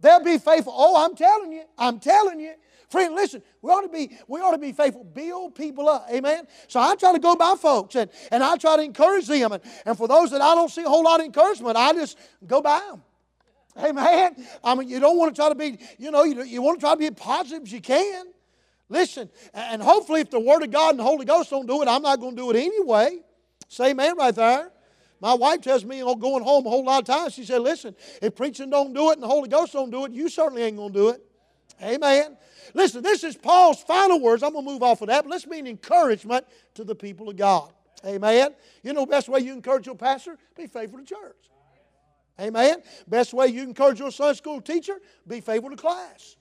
They'll 0.00 0.24
be 0.24 0.38
faithful. 0.38 0.74
Oh, 0.76 1.04
I'm 1.04 1.14
telling 1.14 1.52
you, 1.52 1.62
I'm 1.78 2.00
telling 2.00 2.40
you. 2.40 2.54
Friend, 2.90 3.14
listen, 3.14 3.42
we 3.62 3.70
ought 3.70 3.82
to 3.82 3.88
be, 3.88 4.18
we 4.26 4.40
ought 4.40 4.52
to 4.52 4.58
be 4.58 4.72
faithful. 4.72 5.04
Build 5.04 5.54
people 5.54 5.88
up. 5.88 6.08
Amen. 6.10 6.48
So 6.66 6.80
I 6.80 6.96
try 6.96 7.12
to 7.12 7.20
go 7.20 7.36
by 7.36 7.54
folks 7.60 7.94
and, 7.94 8.10
and 8.32 8.42
I 8.42 8.56
try 8.56 8.76
to 8.76 8.82
encourage 8.82 9.28
them. 9.28 9.52
And, 9.52 9.62
and 9.86 9.96
for 9.96 10.08
those 10.08 10.32
that 10.32 10.40
I 10.40 10.56
don't 10.56 10.70
see 10.70 10.82
a 10.82 10.88
whole 10.88 11.04
lot 11.04 11.20
of 11.20 11.26
encouragement, 11.26 11.76
I 11.76 11.92
just 11.92 12.18
go 12.44 12.60
by 12.60 12.80
them. 12.90 13.02
Amen. 13.78 14.44
I 14.64 14.74
mean, 14.74 14.88
you 14.88 14.98
don't 14.98 15.16
want 15.16 15.32
to 15.32 15.40
try 15.40 15.48
to 15.48 15.54
be, 15.54 15.78
you 15.96 16.10
know, 16.10 16.24
you, 16.24 16.42
you 16.42 16.60
want 16.60 16.80
to 16.80 16.84
try 16.84 16.94
to 16.94 16.98
be 16.98 17.06
as 17.06 17.12
positive 17.14 17.62
as 17.62 17.72
you 17.72 17.80
can. 17.80 18.26
Listen, 18.88 19.28
and 19.52 19.82
hopefully, 19.82 20.22
if 20.22 20.30
the 20.30 20.40
Word 20.40 20.62
of 20.62 20.70
God 20.70 20.90
and 20.90 21.00
the 21.00 21.04
Holy 21.04 21.26
Ghost 21.26 21.50
don't 21.50 21.66
do 21.66 21.82
it, 21.82 21.88
I'm 21.88 22.02
not 22.02 22.20
going 22.20 22.34
to 22.36 22.42
do 22.42 22.50
it 22.50 22.56
anyway. 22.56 23.18
Say 23.68 23.90
amen 23.90 24.16
right 24.16 24.34
there. 24.34 24.70
My 25.20 25.34
wife 25.34 25.60
tells 25.60 25.84
me 25.84 26.00
going 26.00 26.44
home 26.44 26.64
a 26.66 26.70
whole 26.70 26.84
lot 26.84 27.00
of 27.00 27.04
times. 27.04 27.34
She 27.34 27.44
said, 27.44 27.60
Listen, 27.60 27.94
if 28.22 28.34
preaching 28.34 28.70
don't 28.70 28.94
do 28.94 29.10
it 29.10 29.14
and 29.14 29.22
the 29.22 29.28
Holy 29.28 29.48
Ghost 29.48 29.72
don't 29.72 29.90
do 29.90 30.04
it, 30.04 30.12
you 30.12 30.28
certainly 30.28 30.62
ain't 30.62 30.76
going 30.76 30.92
to 30.92 30.98
do 30.98 31.08
it. 31.10 31.22
Amen. 31.82 32.36
Listen, 32.74 33.02
this 33.02 33.24
is 33.24 33.36
Paul's 33.36 33.82
final 33.82 34.20
words. 34.20 34.42
I'm 34.42 34.52
going 34.52 34.64
to 34.64 34.70
move 34.70 34.82
off 34.82 35.02
of 35.02 35.08
that, 35.08 35.24
but 35.24 35.30
let's 35.30 35.44
be 35.44 35.58
an 35.58 35.66
encouragement 35.66 36.46
to 36.74 36.84
the 36.84 36.94
people 36.94 37.28
of 37.28 37.36
God. 37.36 37.72
Amen. 38.06 38.54
You 38.82 38.92
know 38.92 39.02
the 39.02 39.10
best 39.10 39.28
way 39.28 39.40
you 39.40 39.52
encourage 39.52 39.86
your 39.86 39.96
pastor? 39.96 40.38
Be 40.56 40.66
faithful 40.66 41.00
to 41.00 41.04
church. 41.04 41.50
Amen. 42.40 42.82
Best 43.08 43.34
way 43.34 43.48
you 43.48 43.62
encourage 43.62 43.98
your 43.98 44.12
Sunday 44.12 44.36
school 44.36 44.60
teacher? 44.60 45.00
Be 45.26 45.40
faithful 45.40 45.70
to 45.70 45.76
class. 45.76 46.36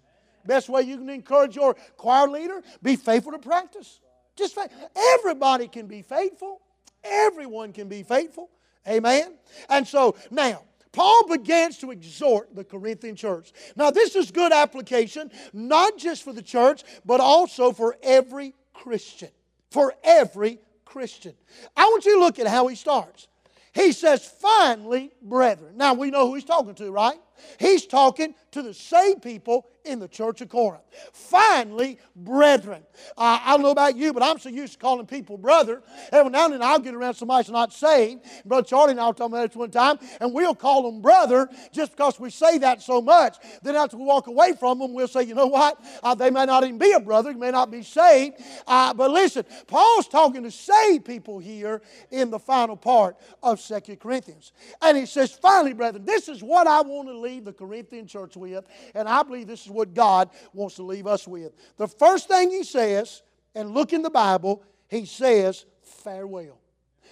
Best 0.48 0.70
way 0.70 0.82
you 0.82 0.98
can 0.98 1.10
encourage 1.10 1.56
your 1.56 1.76
choir 1.98 2.28
leader, 2.28 2.62
be 2.82 2.96
faithful 2.96 3.34
to 3.34 3.40
practice. 3.40 4.00
Just 4.36 4.56
faith. 4.56 4.72
Everybody 4.96 5.68
can 5.68 5.88
be 5.88 6.02
faithful. 6.02 6.62
Everyone 7.04 7.74
can 7.74 7.88
be 7.88 8.04
faithful. 8.04 8.50
Amen. 8.88 9.36
And 9.70 9.88
so 9.88 10.16
now, 10.32 10.64
Paul 10.92 11.28
begins 11.28 11.78
to 11.80 11.92
exhort 11.92 12.56
the 12.56 12.64
Corinthian 12.64 13.16
church. 13.16 13.52
Now, 13.76 13.92
this 13.92 14.16
is 14.16 14.32
good 14.32 14.52
application, 14.52 15.30
not 15.54 15.98
just 15.98 16.24
for 16.24 16.34
the 16.34 16.42
church, 16.42 16.84
but 17.06 17.20
also 17.20 17.72
for 17.72 17.98
every 18.02 18.54
Christian. 18.74 19.30
For 19.70 19.94
every 20.04 20.60
Christian. 20.86 21.34
I 21.76 21.84
want 21.84 22.06
you 22.06 22.16
to 22.16 22.20
look 22.20 22.40
at 22.40 22.48
how 22.48 22.68
he 22.68 22.76
starts. 22.76 23.28
He 23.74 23.92
says, 23.92 24.26
finally, 24.26 25.12
brethren. 25.22 25.78
Now, 25.78 25.94
we 25.94 26.10
know 26.10 26.28
who 26.28 26.36
he's 26.36 26.46
talking 26.46 26.74
to, 26.76 26.90
right? 26.90 27.20
He's 27.60 27.86
talking 27.86 28.36
to 28.52 28.62
the 28.62 28.74
saved 28.74 29.22
people 29.22 29.68
in 29.86 30.00
the 30.00 30.08
church 30.08 30.42
of 30.42 30.50
Corinth. 30.50 30.84
Finally, 31.14 32.00
brethren. 32.16 32.84
I 33.18 33.52
don't 33.52 33.62
know 33.62 33.72
about 33.72 33.96
you, 33.96 34.14
but 34.14 34.22
I'm 34.22 34.38
so 34.38 34.50
used 34.50 34.74
to 34.74 34.80
calling 34.80 35.06
people 35.06 35.38
brother. 35.38 35.82
Every 36.12 36.30
now 36.32 36.46
and 36.46 36.54
then 36.56 36.62
I'll 36.62 36.80
get 36.80 36.94
around 36.94 37.14
somebody 37.14 37.46
who's 37.46 37.54
not 37.54 37.72
saved. 37.72 38.26
Brother 38.46 38.68
Charlie 38.68 38.92
and 38.92 39.00
I 39.00 39.08
were 39.08 39.14
talking 39.14 39.36
about 39.36 39.50
this 39.50 39.56
one 39.56 39.72
time, 39.72 39.98
and 40.20 40.34
we'll 40.34 40.56
call 40.56 40.84
them 40.84 41.02
brother 41.02 41.50
just 41.72 41.92
because 41.92 42.20
we 42.20 42.30
say 42.30 42.58
that 42.60 42.82
so 42.82 43.02
much. 43.02 43.38
Then 43.62 43.76
after 43.76 43.98
we 43.98 44.04
walk 44.04 44.28
away 44.28 44.54
from 44.60 44.80
them, 44.80 44.94
we'll 44.94 45.08
say, 45.08 45.24
you 45.24 45.36
know 45.36 45.48
what? 45.48 45.80
Uh, 46.04 46.16
they 46.16 46.30
may 46.30 46.46
not 46.46 46.64
even 46.64 46.78
be 46.78 46.92
a 46.92 47.00
brother, 47.00 47.34
may 47.34 47.52
not 47.52 47.72
be 47.72 47.84
saved. 47.84 48.38
Uh, 48.66 48.94
but 48.94 49.12
listen, 49.12 49.46
Paul's 49.68 50.08
talking 50.08 50.44
to 50.44 50.52
saved 50.52 51.06
people 51.06 51.40
here 51.40 51.82
in 52.12 52.30
the 52.30 52.40
final 52.40 52.76
part 52.76 53.16
of 53.42 53.62
Second 53.62 54.00
Corinthians. 54.00 54.52
And 54.82 54.98
he 54.98 55.06
says, 55.06 55.32
finally, 55.32 55.74
brethren, 55.74 56.04
this 56.06 56.28
is 56.28 56.44
what 56.44 56.68
I 56.68 56.82
want 56.82 57.08
to 57.08 57.18
leave 57.18 57.27
the 57.40 57.54
Corinthian 57.54 58.08
church 58.08 58.36
with, 58.36 58.66
and 58.96 59.08
I 59.08 59.24
believe 59.24 59.48
this 59.48 59.66
is 59.66 59.72
what 59.72 59.94
God 59.94 60.30
wants 60.54 60.76
to 60.76 60.84
leave 60.84 61.08
us 61.08 61.28
with. 61.28 61.54
The 61.78 61.88
first 61.88 62.28
thing 62.28 62.50
he 62.50 62.64
says, 62.64 63.22
and 63.54 63.72
look 63.72 63.94
in 63.94 64.02
the 64.02 64.10
Bible, 64.10 64.64
he 64.88 65.06
says, 65.06 65.66
farewell. 66.04 66.60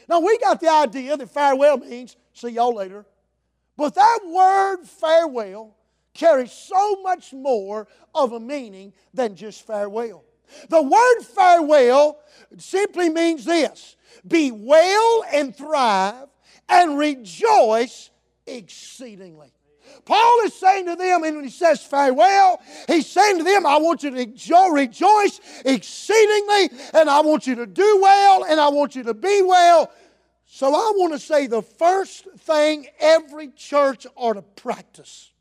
Now, 0.08 0.20
we 0.20 0.38
got 0.38 0.62
the 0.62 0.70
idea 0.70 1.18
that 1.18 1.30
farewell 1.30 1.78
means 1.78 2.16
see 2.34 2.50
y'all 2.50 2.76
later. 2.76 3.06
But 3.78 3.96
that 3.96 4.20
word 4.26 4.86
farewell 4.86 5.76
carries 6.14 6.52
so 6.52 7.02
much 7.02 7.34
more 7.34 7.88
of 8.14 8.32
a 8.32 8.40
meaning 8.40 8.94
than 9.14 9.36
just 9.36 9.66
farewell. 9.66 10.24
The 10.70 10.82
word 10.82 11.22
farewell 11.22 12.20
simply 12.58 13.10
means 13.10 13.46
this 13.46 13.96
be 14.28 14.52
well 14.52 15.26
and 15.34 15.56
thrive 15.56 16.28
and 16.70 16.98
rejoice 16.98 18.12
exceedingly. 18.46 19.52
Paul 20.06 20.42
is 20.44 20.54
saying 20.54 20.86
to 20.86 20.96
them, 20.96 21.24
and 21.24 21.36
when 21.36 21.44
he 21.44 21.50
says 21.50 21.82
farewell, 21.82 22.62
he's 22.88 23.08
saying 23.08 23.40
to 23.40 23.44
them, 23.44 23.66
I 23.66 23.78
want 23.78 24.04
you 24.04 24.12
to 24.12 24.70
rejoice 24.72 25.40
exceedingly, 25.66 26.70
and 26.94 27.10
I 27.10 27.22
want 27.22 27.48
you 27.48 27.56
to 27.56 27.66
do 27.66 28.00
well, 28.02 28.44
and 28.44 28.60
I 28.60 28.70
want 28.70 28.96
you 28.96 29.04
to 29.04 29.14
be 29.14 29.42
well. 29.42 29.92
So 30.46 30.68
I 30.68 30.92
want 30.96 31.14
to 31.14 31.20
say 31.20 31.48
the 31.48 31.62
first 31.62 32.28
thing 32.40 32.88
every 33.00 33.50
church 33.50 34.06
ought 34.16 34.34
to 34.34 34.42
practice, 34.42 35.32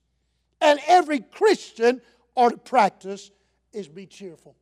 and 0.61 0.81
every 0.87 1.21
Christian 1.21 2.01
ought 2.35 2.51
to 2.51 2.57
practice, 2.57 3.31
is 3.73 3.87
be 3.87 4.07
cheerful. 4.07 4.57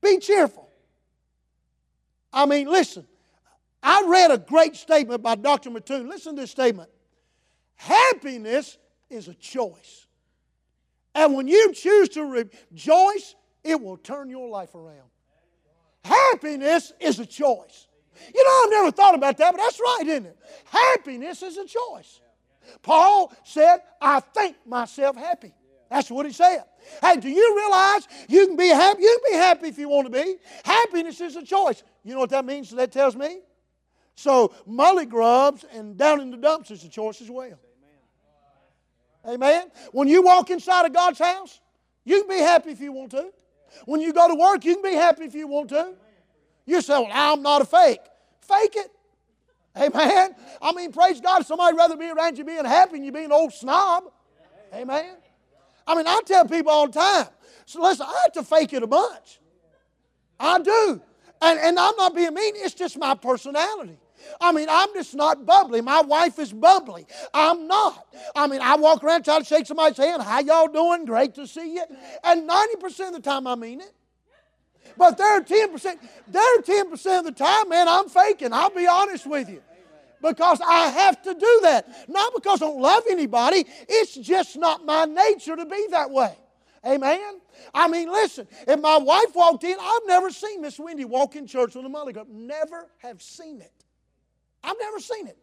Be 0.00 0.18
cheerful. 0.18 0.68
I 2.32 2.46
mean, 2.46 2.66
listen, 2.68 3.06
I 3.82 4.04
read 4.06 4.30
a 4.30 4.38
great 4.38 4.76
statement 4.76 5.22
by 5.22 5.34
Dr. 5.34 5.70
Mattoon. 5.70 6.08
Listen 6.08 6.36
to 6.36 6.42
this 6.42 6.50
statement. 6.50 6.88
Happiness 7.74 8.78
is 9.10 9.28
a 9.28 9.34
choice. 9.34 10.06
And 11.14 11.34
when 11.34 11.48
you 11.48 11.72
choose 11.72 12.08
to 12.10 12.24
rejoice, 12.24 13.34
it 13.64 13.80
will 13.80 13.96
turn 13.96 14.30
your 14.30 14.48
life 14.48 14.74
around. 14.74 15.10
Happiness 16.04 16.92
is 17.00 17.18
a 17.18 17.26
choice. 17.26 17.88
You 18.34 18.44
know, 18.44 18.62
I've 18.64 18.70
never 18.70 18.90
thought 18.90 19.14
about 19.14 19.36
that, 19.38 19.52
but 19.52 19.58
that's 19.58 19.80
right, 19.80 20.06
isn't 20.06 20.26
it? 20.26 20.38
Happiness 20.64 21.42
is 21.42 21.56
a 21.58 21.66
choice. 21.66 22.20
Paul 22.82 23.32
said, 23.44 23.78
I 24.00 24.20
think 24.20 24.56
myself 24.66 25.16
happy. 25.16 25.52
That's 25.90 26.10
what 26.10 26.24
he 26.24 26.32
said. 26.32 26.64
Hey, 27.02 27.16
do 27.16 27.28
you 27.28 27.56
realize 27.56 28.08
you 28.28 28.46
can 28.46 28.56
be 28.56 28.68
happy? 28.68 29.02
You 29.02 29.18
can 29.22 29.32
be 29.32 29.36
happy 29.36 29.68
if 29.68 29.78
you 29.78 29.88
want 29.88 30.06
to 30.06 30.22
be. 30.22 30.36
Happiness 30.64 31.20
is 31.20 31.36
a 31.36 31.42
choice. 31.42 31.82
You 32.02 32.14
know 32.14 32.20
what 32.20 32.30
that 32.30 32.44
means? 32.44 32.70
That 32.70 32.92
tells 32.92 33.14
me? 33.14 33.40
So 34.14 34.54
mully 34.68 35.08
grubs 35.08 35.64
and 35.72 35.96
down 35.96 36.20
in 36.20 36.30
the 36.30 36.36
dumps 36.36 36.70
is 36.70 36.84
a 36.84 36.88
choice 36.88 37.20
as 37.20 37.30
well. 37.30 37.58
Amen. 39.26 39.70
When 39.92 40.08
you 40.08 40.22
walk 40.22 40.50
inside 40.50 40.84
of 40.86 40.92
God's 40.92 41.18
house, 41.18 41.60
you 42.04 42.20
can 42.20 42.28
be 42.28 42.42
happy 42.42 42.70
if 42.70 42.80
you 42.80 42.92
want 42.92 43.12
to. 43.12 43.30
When 43.84 44.00
you 44.00 44.12
go 44.12 44.28
to 44.28 44.34
work, 44.34 44.64
you 44.64 44.74
can 44.74 44.82
be 44.82 44.96
happy 44.96 45.24
if 45.24 45.34
you 45.34 45.46
want 45.46 45.70
to. 45.70 45.94
You 46.66 46.80
say, 46.80 46.94
Well, 46.94 47.08
I'm 47.12 47.42
not 47.42 47.62
a 47.62 47.64
fake. 47.64 48.00
Fake 48.40 48.76
it. 48.76 48.90
Amen. 49.76 50.34
I 50.60 50.72
mean, 50.72 50.92
praise 50.92 51.20
God, 51.20 51.46
somebody 51.46 51.76
rather 51.76 51.96
be 51.96 52.10
around 52.10 52.36
you 52.36 52.44
being 52.44 52.64
happy 52.64 52.92
than 52.92 53.04
you 53.04 53.12
being 53.12 53.26
an 53.26 53.32
old 53.32 53.52
snob. 53.52 54.04
Amen. 54.74 55.16
I 55.86 55.94
mean, 55.94 56.06
I 56.06 56.20
tell 56.26 56.46
people 56.46 56.70
all 56.70 56.86
the 56.86 56.92
time. 56.92 57.26
So 57.66 57.82
listen, 57.82 58.06
I 58.06 58.20
have 58.24 58.32
to 58.32 58.42
fake 58.42 58.72
it 58.72 58.82
a 58.82 58.86
bunch. 58.86 59.40
I 60.38 60.58
do. 60.58 61.00
And, 61.42 61.58
and 61.58 61.78
I'm 61.78 61.96
not 61.96 62.14
being 62.14 62.32
mean, 62.32 62.54
it's 62.56 62.74
just 62.74 62.96
my 62.96 63.16
personality. 63.16 63.98
I 64.40 64.52
mean, 64.52 64.68
I'm 64.70 64.88
just 64.94 65.16
not 65.16 65.44
bubbly. 65.44 65.80
My 65.80 66.00
wife 66.00 66.38
is 66.38 66.52
bubbly. 66.52 67.04
I'm 67.34 67.66
not. 67.66 68.06
I 68.36 68.46
mean, 68.46 68.60
I 68.60 68.76
walk 68.76 69.02
around 69.02 69.24
trying 69.24 69.40
to 69.40 69.46
shake 69.46 69.66
somebody's 69.66 69.96
hand. 69.96 70.22
How 70.22 70.38
y'all 70.38 70.68
doing? 70.68 71.04
Great 71.04 71.34
to 71.34 71.46
see 71.48 71.74
you. 71.74 71.82
And 72.22 72.48
90% 72.48 73.08
of 73.08 73.14
the 73.14 73.20
time 73.20 73.48
I 73.48 73.56
mean 73.56 73.80
it. 73.80 73.92
But 74.96 75.18
there 75.18 75.36
are 75.36 75.40
10%, 75.40 75.98
there 76.28 76.58
are 76.58 76.62
10% 76.62 77.18
of 77.18 77.24
the 77.24 77.32
time, 77.32 77.68
man, 77.68 77.88
I'm 77.88 78.08
faking. 78.08 78.52
I'll 78.52 78.70
be 78.70 78.86
honest 78.86 79.26
with 79.26 79.48
you. 79.48 79.62
Because 80.20 80.60
I 80.64 80.88
have 80.90 81.20
to 81.22 81.34
do 81.34 81.60
that. 81.62 82.08
Not 82.08 82.32
because 82.34 82.62
I 82.62 82.66
don't 82.66 82.80
love 82.80 83.02
anybody, 83.10 83.66
it's 83.88 84.14
just 84.14 84.56
not 84.56 84.84
my 84.84 85.06
nature 85.06 85.56
to 85.56 85.66
be 85.66 85.88
that 85.90 86.10
way. 86.10 86.36
Amen? 86.86 87.40
I 87.74 87.88
mean, 87.88 88.10
listen, 88.10 88.46
if 88.66 88.80
my 88.80 88.98
wife 88.98 89.34
walked 89.34 89.64
in, 89.64 89.76
I've 89.80 90.06
never 90.06 90.30
seen 90.30 90.60
Miss 90.60 90.78
Wendy 90.78 91.04
walk 91.04 91.36
in 91.36 91.46
church 91.46 91.74
with 91.74 91.84
a 91.84 91.88
mully 91.88 92.12
grub. 92.12 92.28
Never 92.30 92.88
have 92.98 93.22
seen 93.22 93.60
it. 93.60 93.72
I've 94.62 94.76
never 94.80 95.00
seen 95.00 95.26
it. 95.26 95.38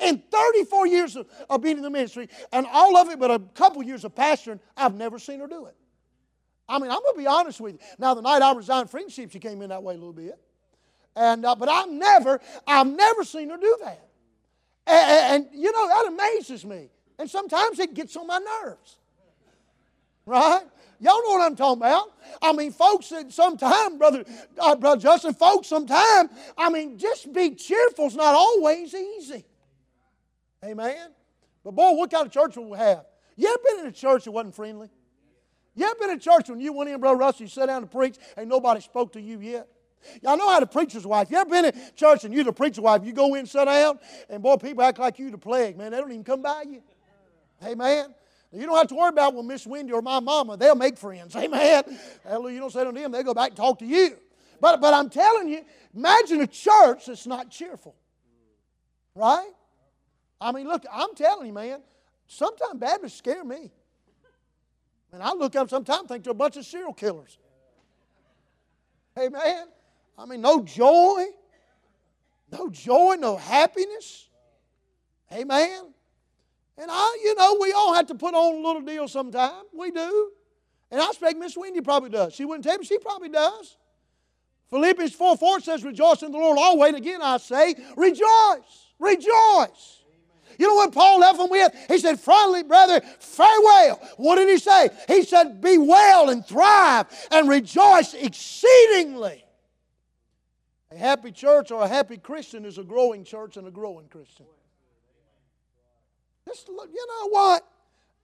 In 0.00 0.22
34 0.30 0.86
years 0.86 1.16
of, 1.16 1.26
of 1.48 1.62
being 1.62 1.76
in 1.76 1.82
the 1.82 1.90
ministry, 1.90 2.28
and 2.52 2.66
all 2.72 2.96
of 2.96 3.08
it 3.08 3.18
but 3.18 3.30
a 3.30 3.38
couple 3.54 3.82
years 3.82 4.04
of 4.04 4.14
pastoring, 4.14 4.58
I've 4.76 4.94
never 4.94 5.18
seen 5.18 5.40
her 5.40 5.46
do 5.46 5.66
it. 5.66 5.76
I 6.68 6.78
mean, 6.78 6.90
I'm 6.90 7.00
going 7.00 7.14
to 7.14 7.18
be 7.18 7.26
honest 7.26 7.60
with 7.60 7.74
you. 7.74 7.78
Now, 7.98 8.14
the 8.14 8.22
night 8.22 8.40
I 8.40 8.52
resigned 8.54 8.90
friendship, 8.90 9.30
she 9.30 9.38
came 9.38 9.60
in 9.62 9.68
that 9.68 9.82
way 9.82 9.94
a 9.94 9.98
little 9.98 10.12
bit. 10.12 10.38
And, 11.14 11.44
uh, 11.44 11.54
but 11.54 11.68
I've 11.68 11.90
never, 11.90 12.40
I've 12.66 12.86
never 12.86 13.24
seen 13.24 13.50
her 13.50 13.56
do 13.56 13.76
that. 13.82 14.08
And, 14.86 15.46
and, 15.46 15.60
you 15.60 15.70
know, 15.70 15.88
that 15.88 16.06
amazes 16.08 16.64
me. 16.64 16.88
And 17.18 17.30
sometimes 17.30 17.78
it 17.78 17.94
gets 17.94 18.16
on 18.16 18.26
my 18.26 18.38
nerves. 18.38 18.96
Right? 20.24 20.62
Y'all 21.02 21.20
know 21.24 21.30
what 21.30 21.42
I'm 21.42 21.56
talking 21.56 21.82
about. 21.82 22.12
I 22.40 22.52
mean, 22.52 22.70
folks, 22.70 23.12
sometimes, 23.30 23.98
brother, 23.98 24.24
uh, 24.56 24.76
brother 24.76 25.00
Justin, 25.00 25.34
folks, 25.34 25.66
sometimes, 25.66 26.30
I 26.56 26.70
mean, 26.70 26.96
just 26.96 27.32
be 27.32 27.56
cheerful 27.56 28.06
is 28.06 28.14
not 28.14 28.36
always 28.36 28.94
easy. 28.94 29.44
Amen. 30.64 31.10
But 31.64 31.72
boy, 31.72 31.90
what 31.94 32.08
kind 32.08 32.26
of 32.26 32.32
church 32.32 32.56
will 32.56 32.70
we 32.70 32.78
have? 32.78 33.04
You 33.34 33.48
ever 33.48 33.58
been 33.68 33.80
in 33.80 33.86
a 33.86 33.92
church 33.92 34.26
that 34.26 34.30
wasn't 34.30 34.54
friendly? 34.54 34.90
You 35.74 35.86
ever 35.86 35.96
been 35.96 36.10
in 36.10 36.18
a 36.18 36.20
church 36.20 36.48
when 36.48 36.60
you 36.60 36.72
went 36.72 36.88
in, 36.88 37.00
Brother 37.00 37.16
Russell, 37.16 37.42
you 37.42 37.48
sat 37.48 37.66
down 37.66 37.80
to 37.82 37.88
preach, 37.88 38.16
and 38.36 38.48
nobody 38.48 38.80
spoke 38.80 39.12
to 39.14 39.20
you 39.20 39.40
yet? 39.40 39.66
Y'all 40.22 40.36
know 40.36 40.50
how 40.50 40.60
the 40.60 40.66
preacher's 40.66 41.04
wife. 41.04 41.32
You 41.32 41.38
ever 41.38 41.50
been 41.50 41.64
in 41.64 41.74
church 41.96 42.22
and 42.22 42.32
you 42.32 42.44
the 42.44 42.52
preacher's 42.52 42.80
wife, 42.80 43.04
you 43.04 43.12
go 43.12 43.34
in, 43.34 43.46
sit 43.46 43.64
down, 43.64 43.98
and 44.30 44.40
boy, 44.40 44.56
people 44.56 44.84
act 44.84 45.00
like 45.00 45.18
you 45.18 45.32
the 45.32 45.38
plague, 45.38 45.76
man. 45.76 45.90
They 45.90 45.98
don't 45.98 46.12
even 46.12 46.22
come 46.22 46.42
by 46.42 46.62
you. 46.68 46.80
Amen. 47.64 48.14
You 48.52 48.66
don't 48.66 48.76
have 48.76 48.88
to 48.88 48.94
worry 48.94 49.08
about, 49.08 49.32
well, 49.34 49.42
Miss 49.42 49.66
Wendy 49.66 49.92
or 49.92 50.02
my 50.02 50.20
mama. 50.20 50.56
They'll 50.56 50.74
make 50.74 50.98
friends. 50.98 51.34
Amen. 51.36 51.84
Hallelujah. 52.22 52.54
You 52.54 52.60
don't 52.60 52.72
say 52.72 52.84
to 52.84 52.92
them, 52.92 53.12
they 53.12 53.22
go 53.22 53.34
back 53.34 53.48
and 53.48 53.56
talk 53.56 53.78
to 53.78 53.86
you. 53.86 54.16
But, 54.60 54.80
but 54.80 54.92
I'm 54.94 55.08
telling 55.08 55.48
you, 55.48 55.64
imagine 55.94 56.40
a 56.42 56.46
church 56.46 57.06
that's 57.06 57.26
not 57.26 57.50
cheerful. 57.50 57.96
Right? 59.14 59.50
I 60.40 60.52
mean, 60.52 60.66
look, 60.66 60.84
I'm 60.92 61.14
telling 61.14 61.46
you, 61.46 61.52
man, 61.52 61.80
sometimes 62.26 62.78
Baptists 62.78 63.18
scare 63.18 63.44
me. 63.44 63.70
And 65.12 65.22
I 65.22 65.32
look 65.32 65.56
up 65.56 65.68
sometimes 65.68 66.08
think 66.08 66.24
they're 66.24 66.32
a 66.32 66.34
bunch 66.34 66.56
of 66.56 66.64
serial 66.64 66.94
killers. 66.94 67.38
Amen. 69.18 69.66
I 70.16 70.26
mean, 70.26 70.40
no 70.40 70.62
joy, 70.62 71.26
no 72.50 72.70
joy, 72.70 73.16
no 73.18 73.36
happiness. 73.36 74.28
Amen. 75.30 75.92
And 76.78 76.90
I, 76.90 77.18
you 77.22 77.34
know, 77.34 77.58
we 77.60 77.72
all 77.72 77.94
have 77.94 78.06
to 78.06 78.14
put 78.14 78.34
on 78.34 78.54
a 78.54 78.66
little 78.66 78.82
deal 78.82 79.06
sometime. 79.08 79.64
We 79.72 79.90
do. 79.90 80.30
And 80.90 81.00
I 81.00 81.08
expect 81.08 81.38
Miss 81.38 81.56
Wendy 81.56 81.80
probably 81.80 82.10
does. 82.10 82.34
She 82.34 82.44
wouldn't 82.44 82.64
tell 82.64 82.78
me, 82.78 82.84
she 82.84 82.98
probably 82.98 83.28
does. 83.28 83.76
Philippians 84.70 85.12
4 85.12 85.36
4 85.36 85.60
says, 85.60 85.84
Rejoice 85.84 86.22
in 86.22 86.32
the 86.32 86.38
Lord 86.38 86.58
always. 86.58 86.88
And 86.88 86.96
again, 86.98 87.20
I 87.22 87.36
say, 87.36 87.74
Rejoice. 87.96 88.92
Rejoice. 88.98 90.02
You 90.58 90.66
know 90.68 90.74
what 90.74 90.92
Paul 90.92 91.20
left 91.20 91.38
them 91.38 91.50
with? 91.50 91.72
He 91.88 91.98
said, 91.98 92.20
Finally, 92.20 92.62
brother, 92.62 93.00
farewell. 93.18 94.00
What 94.16 94.36
did 94.36 94.48
he 94.48 94.58
say? 94.58 94.88
He 95.08 95.24
said, 95.24 95.60
Be 95.60 95.78
well 95.78 96.30
and 96.30 96.44
thrive 96.46 97.06
and 97.30 97.48
rejoice 97.48 98.14
exceedingly. 98.14 99.44
A 100.90 100.96
happy 100.96 101.32
church 101.32 101.70
or 101.70 101.82
a 101.82 101.88
happy 101.88 102.18
Christian 102.18 102.64
is 102.64 102.78
a 102.78 102.84
growing 102.84 103.24
church 103.24 103.56
and 103.56 103.66
a 103.66 103.70
growing 103.70 104.08
Christian. 104.08 104.46
You 106.46 107.06
know 107.08 107.28
what? 107.28 107.66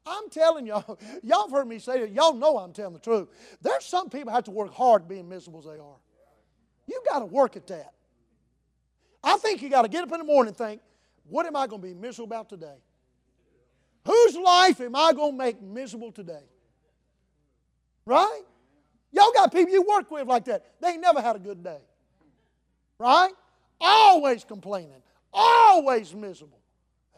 I'm 0.06 0.30
telling 0.30 0.66
y'all, 0.66 0.98
y'all 1.22 1.42
have 1.42 1.50
heard 1.50 1.68
me 1.68 1.78
say 1.78 2.02
it. 2.02 2.10
Y'all 2.12 2.34
know 2.34 2.58
I'm 2.58 2.72
telling 2.72 2.94
the 2.94 3.00
truth. 3.00 3.28
There's 3.60 3.84
some 3.84 4.08
people 4.08 4.32
have 4.32 4.44
to 4.44 4.50
work 4.50 4.72
hard 4.72 5.08
being 5.08 5.28
miserable 5.28 5.60
as 5.60 5.66
they 5.66 5.80
are. 5.80 5.98
You 6.86 7.02
got 7.08 7.18
to 7.20 7.26
work 7.26 7.56
at 7.56 7.66
that. 7.66 7.92
I 9.22 9.36
think 9.36 9.62
you 9.62 9.68
got 9.68 9.82
to 9.82 9.88
get 9.88 10.02
up 10.02 10.12
in 10.12 10.18
the 10.18 10.24
morning 10.24 10.48
and 10.48 10.56
think, 10.56 10.80
What 11.28 11.46
am 11.46 11.56
I 11.56 11.66
going 11.66 11.82
to 11.82 11.88
be 11.88 11.94
miserable 11.94 12.34
about 12.34 12.48
today? 12.48 12.76
Whose 14.06 14.36
life 14.36 14.80
am 14.80 14.96
I 14.96 15.12
going 15.12 15.32
to 15.32 15.38
make 15.38 15.60
miserable 15.60 16.12
today? 16.12 16.44
Right? 18.06 18.42
Y'all 19.12 19.32
got 19.34 19.52
people 19.52 19.72
you 19.72 19.82
work 19.82 20.10
with 20.10 20.26
like 20.26 20.46
that. 20.46 20.80
They 20.80 20.96
never 20.96 21.20
had 21.20 21.36
a 21.36 21.38
good 21.38 21.62
day. 21.62 21.80
Right? 22.98 23.32
Always 23.80 24.44
complaining. 24.44 25.02
Always 25.32 26.14
miserable. 26.14 26.60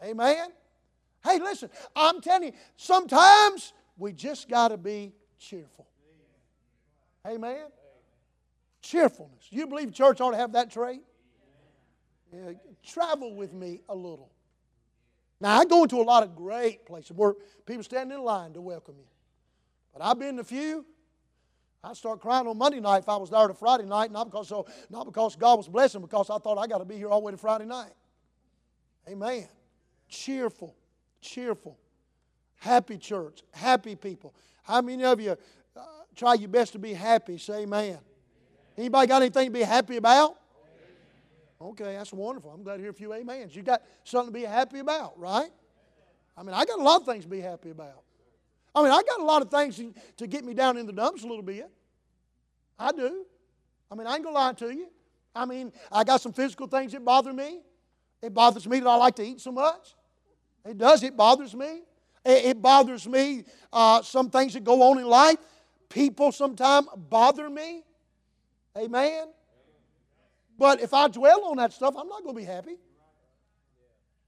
Amen? 0.03 0.49
Hey, 1.23 1.39
listen, 1.39 1.69
I'm 1.95 2.21
telling 2.21 2.43
you, 2.43 2.51
sometimes 2.77 3.73
we 3.97 4.11
just 4.13 4.49
got 4.49 4.69
to 4.69 4.77
be 4.77 5.13
cheerful. 5.39 5.87
Amen? 7.27 7.67
Cheerfulness. 8.81 9.47
You 9.49 9.67
believe 9.67 9.93
church 9.93 10.21
ought 10.21 10.31
to 10.31 10.37
have 10.37 10.53
that 10.53 10.71
trait? 10.71 11.01
Yeah, 12.33 12.53
travel 12.83 13.35
with 13.35 13.53
me 13.53 13.81
a 13.89 13.95
little. 13.95 14.31
Now, 15.39 15.59
I 15.59 15.65
go 15.65 15.83
into 15.83 15.97
a 15.97 16.03
lot 16.03 16.23
of 16.23 16.35
great 16.35 16.85
places 16.85 17.11
where 17.11 17.33
people 17.65 17.83
stand 17.83 18.11
in 18.11 18.21
line 18.23 18.53
to 18.53 18.61
welcome 18.61 18.95
you. 18.97 19.05
But 19.93 20.03
I've 20.03 20.17
been 20.17 20.35
to 20.35 20.41
a 20.41 20.45
few. 20.45 20.85
I'd 21.83 21.97
start 21.97 22.21
crying 22.21 22.47
on 22.47 22.57
Monday 22.57 22.79
night 22.79 22.99
if 22.99 23.09
I 23.09 23.17
was 23.17 23.31
there 23.31 23.47
to 23.47 23.53
Friday 23.55 23.85
night, 23.85 24.11
not 24.11 24.25
because, 24.25 24.47
so, 24.47 24.67
not 24.89 25.05
because 25.05 25.35
God 25.35 25.57
was 25.57 25.67
blessing, 25.67 26.01
because 26.01 26.29
I 26.29 26.37
thought 26.37 26.57
I 26.57 26.67
got 26.67 26.77
to 26.77 26.85
be 26.85 26.95
here 26.95 27.09
all 27.09 27.21
the 27.21 27.25
way 27.25 27.31
to 27.31 27.37
Friday 27.37 27.65
night. 27.65 27.91
Amen. 29.09 29.47
Cheerful, 30.07 30.75
cheerful, 31.21 31.77
happy 32.57 32.97
church, 32.97 33.43
happy 33.51 33.95
people. 33.95 34.33
How 34.63 34.81
many 34.81 35.03
of 35.03 35.19
you 35.19 35.31
uh, 35.31 35.81
try 36.15 36.33
your 36.33 36.49
best 36.49 36.73
to 36.73 36.79
be 36.79 36.93
happy? 36.93 37.37
Say 37.37 37.63
amen. 37.63 37.99
Anybody 38.77 39.07
got 39.07 39.21
anything 39.21 39.47
to 39.47 39.51
be 39.51 39.61
happy 39.61 39.97
about? 39.97 40.37
Okay, 41.61 41.93
that's 41.93 42.11
wonderful. 42.11 42.51
I'm 42.51 42.63
glad 42.63 42.77
to 42.77 42.81
hear 42.81 42.89
a 42.89 42.93
few 42.93 43.13
amens. 43.13 43.55
You 43.55 43.61
got 43.61 43.83
something 44.03 44.33
to 44.33 44.39
be 44.39 44.45
happy 44.45 44.79
about, 44.79 45.19
right? 45.19 45.51
I 46.35 46.43
mean, 46.43 46.55
I 46.55 46.65
got 46.65 46.79
a 46.79 46.83
lot 46.83 47.01
of 47.01 47.07
things 47.07 47.23
to 47.25 47.29
be 47.29 47.41
happy 47.41 47.69
about. 47.69 48.01
I 48.73 48.81
mean, 48.81 48.91
I 48.91 49.03
got 49.03 49.19
a 49.19 49.23
lot 49.23 49.41
of 49.41 49.51
things 49.51 49.81
to 50.17 50.27
get 50.27 50.43
me 50.43 50.53
down 50.53 50.77
in 50.77 50.85
the 50.85 50.93
dumps 50.93 51.23
a 51.23 51.27
little 51.27 51.43
bit. 51.43 51.69
I 52.79 52.91
do. 52.91 53.25
I 53.91 53.95
mean, 53.95 54.07
I 54.07 54.15
ain't 54.15 54.23
gonna 54.23 54.35
lie 54.35 54.53
to 54.53 54.73
you. 54.73 54.87
I 55.35 55.45
mean, 55.45 55.71
I 55.91 56.03
got 56.03 56.21
some 56.21 56.33
physical 56.33 56.67
things 56.67 56.93
that 56.93 57.05
bother 57.05 57.33
me. 57.33 57.59
It 58.21 58.33
bothers 58.33 58.67
me 58.67 58.79
that 58.79 58.87
I 58.87 58.95
like 58.95 59.15
to 59.15 59.23
eat 59.23 59.41
so 59.41 59.51
much. 59.51 59.95
It 60.65 60.77
does. 60.77 61.03
It 61.03 61.17
bothers 61.17 61.55
me. 61.55 61.81
It, 62.23 62.61
bothers 62.61 63.07
me. 63.07 63.45
Uh, 63.73 64.01
some 64.03 64.29
things 64.29 64.53
that 64.53 64.63
go 64.63 64.81
on 64.83 64.99
in 64.99 65.05
life. 65.05 65.37
People 65.89 66.31
sometimes 66.31 66.87
bother 66.95 67.49
me. 67.49 67.83
Amen. 68.77 69.27
But 70.57 70.81
if 70.81 70.93
I 70.93 71.07
dwell 71.07 71.45
on 71.45 71.57
that 71.57 71.73
stuff, 71.73 71.95
I'm 71.97 72.07
not 72.07 72.23
going 72.23 72.35
to 72.35 72.39
be 72.39 72.45
happy. 72.45 72.77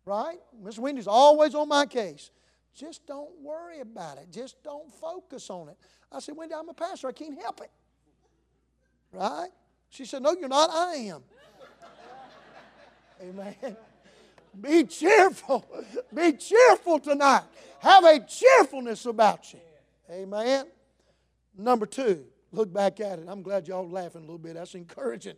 Right? 0.06 0.38
Miss 0.62 0.80
Wendy's 0.80 1.08
always 1.08 1.56
on 1.56 1.70
my 1.70 1.86
case. 1.86 2.32
Just 2.76 3.06
don't 3.06 3.30
worry 3.42 3.80
about 3.80 4.18
it. 4.18 4.32
Just 4.32 4.62
don't 4.64 4.92
focus 4.92 5.50
on 5.50 5.70
it. 5.70 5.78
I 6.12 6.20
said, 6.20 6.36
Wendy, 6.36 6.56
I'm 6.56 6.68
a 6.68 6.74
pastor. 6.74 7.08
I 7.08 7.12
can't 7.12 7.40
help 7.40 7.62
it. 7.62 7.70
Right? 9.12 9.50
She 9.90 10.06
said, 10.06 10.24
No, 10.24 10.36
you're 10.38 10.50
not. 10.50 10.72
I 10.72 10.96
am. 10.96 11.24
Amen. 13.22 13.78
Be 14.60 14.84
cheerful. 14.84 15.66
Be 16.14 16.34
cheerful 16.34 17.00
tonight. 17.00 17.44
Have 17.80 18.04
a 18.04 18.20
cheerfulness 18.20 19.06
about 19.06 19.54
you. 19.54 19.60
Amen. 20.10 20.68
Number 21.58 21.86
two, 21.86 22.26
look 22.52 22.72
back 22.72 23.00
at 23.00 23.20
it. 23.20 23.26
I'm 23.28 23.42
glad 23.42 23.68
y'all 23.68 23.88
laughing 23.88 24.22
a 24.22 24.26
little 24.26 24.38
bit. 24.38 24.56
That's 24.56 24.76
encouraging. 24.76 25.36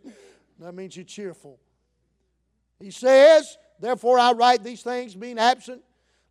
That 0.60 0.74
means 0.74 0.96
you're 0.96 1.04
cheerful. 1.04 1.58
He 2.78 2.90
says, 2.90 3.56
Therefore 3.80 4.18
I 4.18 4.32
write 4.32 4.62
these 4.62 4.82
things, 4.82 5.14
being 5.14 5.38
absent, 5.38 5.82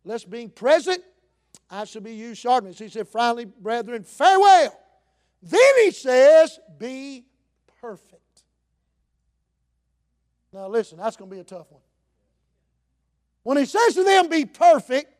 lest 0.04 0.28
being 0.30 0.50
present, 0.50 1.02
I 1.70 1.84
should 1.84 2.04
be 2.04 2.14
used 2.14 2.40
sharpness. 2.40 2.78
He 2.78 2.88
said, 2.88 3.08
Finally, 3.08 3.46
brethren, 3.46 4.02
farewell. 4.04 4.78
Then 5.42 5.84
he 5.84 5.90
says, 5.90 6.58
Be 6.78 7.24
perfect. 7.80 8.22
Now 10.52 10.68
listen, 10.68 10.98
that's 10.98 11.16
going 11.16 11.30
to 11.30 11.34
be 11.34 11.40
a 11.40 11.44
tough 11.44 11.70
one. 11.70 11.82
When 13.46 13.56
he 13.56 13.64
says 13.64 13.94
to 13.94 14.04
them, 14.04 14.28
Be 14.28 14.44
perfect, 14.44 15.14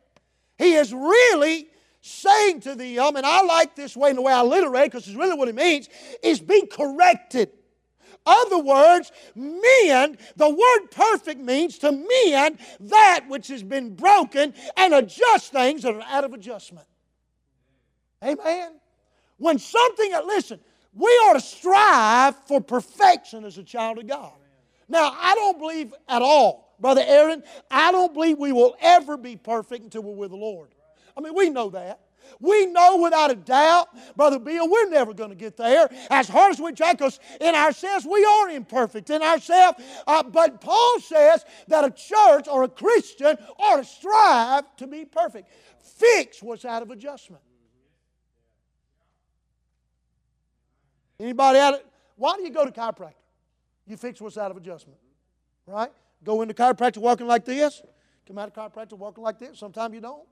he 0.59 0.75
is 0.75 0.93
really 0.93 1.69
saying 2.01 2.61
to 2.61 2.75
them, 2.75 3.17
and 3.17 3.25
I 3.25 3.43
like 3.43 3.77
this 3.77 3.97
way 3.97 4.11
in 4.11 4.17
the 4.17 4.23
way 4.23 4.33
I 4.33 4.43
literate 4.43 4.91
because 4.91 5.07
it's 5.07 5.17
really 5.17 5.37
what 5.37 5.49
it 5.49 5.55
means, 5.55 5.89
is 6.23 6.41
be 6.41 6.67
corrected 6.67 7.51
other 8.27 8.59
words, 8.59 9.13
mend, 9.37 10.19
the 10.37 10.51
word 10.51 10.91
perfect 10.91 11.41
means 11.41 11.79
to 11.79 11.93
mend 11.93 12.59
that 12.81 13.21
which 13.29 13.49
has 13.49 13.63
been 13.63 13.95
broken 13.95 14.53
and 14.77 14.95
adjust 14.95 15.53
things 15.53 15.83
that 15.83 15.95
are 15.95 16.03
out 16.03 16.25
of 16.25 16.35
adjustment. 16.35 16.87
Amen. 18.25 18.73
When 19.39 19.59
something, 19.59 20.13
uh, 20.13 20.23
listen, 20.27 20.59
we 20.93 21.07
ought 21.07 21.35
to 21.35 21.41
strive 21.41 22.35
for 22.47 22.61
perfection 22.61 23.45
as 23.45 23.59
a 23.59 23.63
child 23.63 23.99
of 23.99 24.09
God. 24.09 24.33
Now, 24.89 25.15
I 25.17 25.35
don't 25.35 25.59
believe 25.59 25.95
at 26.09 26.23
all, 26.23 26.66
Brother 26.79 27.03
Aaron, 27.07 27.43
I 27.71 27.93
don't 27.93 28.13
believe 28.13 28.39
we 28.39 28.53
will 28.53 28.77
ever 28.81 29.17
be 29.17 29.37
perfect 29.37 29.85
until 29.85 30.03
we're 30.03 30.15
with 30.15 30.31
the 30.31 30.37
Lord. 30.37 30.71
I 31.17 31.21
mean, 31.21 31.35
we 31.35 31.51
know 31.51 31.71
that. 31.71 32.01
We 32.41 32.67
know 32.67 32.99
without 32.99 33.31
a 33.31 33.35
doubt, 33.35 33.89
Brother 34.17 34.39
Bill, 34.39 34.69
we're 34.69 34.89
never 34.89 35.15
going 35.15 35.31
to 35.31 35.37
get 35.37 35.57
there. 35.57 35.89
As 36.11 36.29
hard 36.29 36.53
as 36.53 36.61
we 36.61 36.73
try, 36.73 36.93
because 36.93 37.21
in 37.41 37.55
ourselves 37.55 38.07
we 38.07 38.25
are 38.25 38.51
imperfect 38.51 39.11
in 39.11 39.23
ourselves. 39.23 39.83
Uh, 40.07 40.23
but 40.25 40.61
Paul 40.61 41.01
says 41.01 41.45
that 41.69 41.85
a 41.85 41.91
church 41.91 42.49
or 42.49 42.65
a 42.65 42.69
Christian 42.69 43.37
ought 43.59 43.77
to 43.77 43.85
strive 43.85 44.65
to 44.79 44.87
be 44.87 45.05
perfect. 45.05 45.49
Fix 45.79 46.43
what's 46.43 46.65
out 46.65 46.83
of 46.83 46.91
adjustment. 46.91 47.43
Anybody 51.19 51.59
out 51.59 51.75
of 51.75 51.81
why 52.17 52.37
do 52.37 52.43
you 52.43 52.51
go 52.51 52.65
to 52.65 52.71
chiropractor? 52.71 53.13
You 53.87 53.97
fix 53.97 54.21
what's 54.21 54.37
out 54.37 54.51
of 54.51 54.57
adjustment. 54.57 54.99
Right? 55.67 55.93
Go 56.27 56.43
into 56.43 56.55
chiropractor 56.55 56.99
walking 56.99 57.29
like 57.29 57.45
this, 57.45 57.81
come 58.27 58.37
out 58.37 58.49
of 58.49 58.55
chiropractor 58.55 58.99
walking 58.99 59.23
like 59.23 59.39
this. 59.39 59.61
Sometimes 59.61 59.95
you 59.95 60.01
don't. 60.01 60.27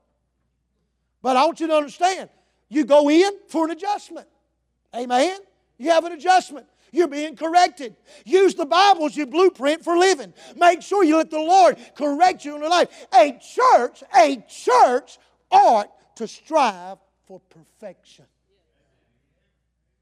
But 1.21 1.37
I 1.37 1.45
want 1.45 1.61
you 1.61 1.67
to 1.67 1.73
understand 1.73 2.29
you 2.67 2.83
go 2.83 3.09
in 3.09 3.31
for 3.47 3.65
an 3.65 3.71
adjustment. 3.71 4.27
Amen? 4.93 5.39
You 5.77 5.91
have 5.91 6.03
an 6.03 6.11
adjustment. 6.11 6.67
You're 6.91 7.07
being 7.07 7.37
corrected. 7.37 7.95
Use 8.25 8.55
the 8.55 8.65
Bible 8.65 9.05
as 9.05 9.15
your 9.15 9.27
blueprint 9.27 9.83
for 9.83 9.97
living. 9.97 10.33
Make 10.57 10.81
sure 10.81 11.03
you 11.03 11.15
let 11.15 11.29
the 11.29 11.39
Lord 11.39 11.77
correct 11.95 12.43
you 12.43 12.55
in 12.55 12.61
your 12.61 12.69
life. 12.69 13.07
A 13.13 13.31
church, 13.31 14.03
a 14.17 14.43
church 14.49 15.17
ought 15.49 15.91
to 16.17 16.27
strive 16.27 16.97
for 17.25 17.39
perfection. 17.49 18.25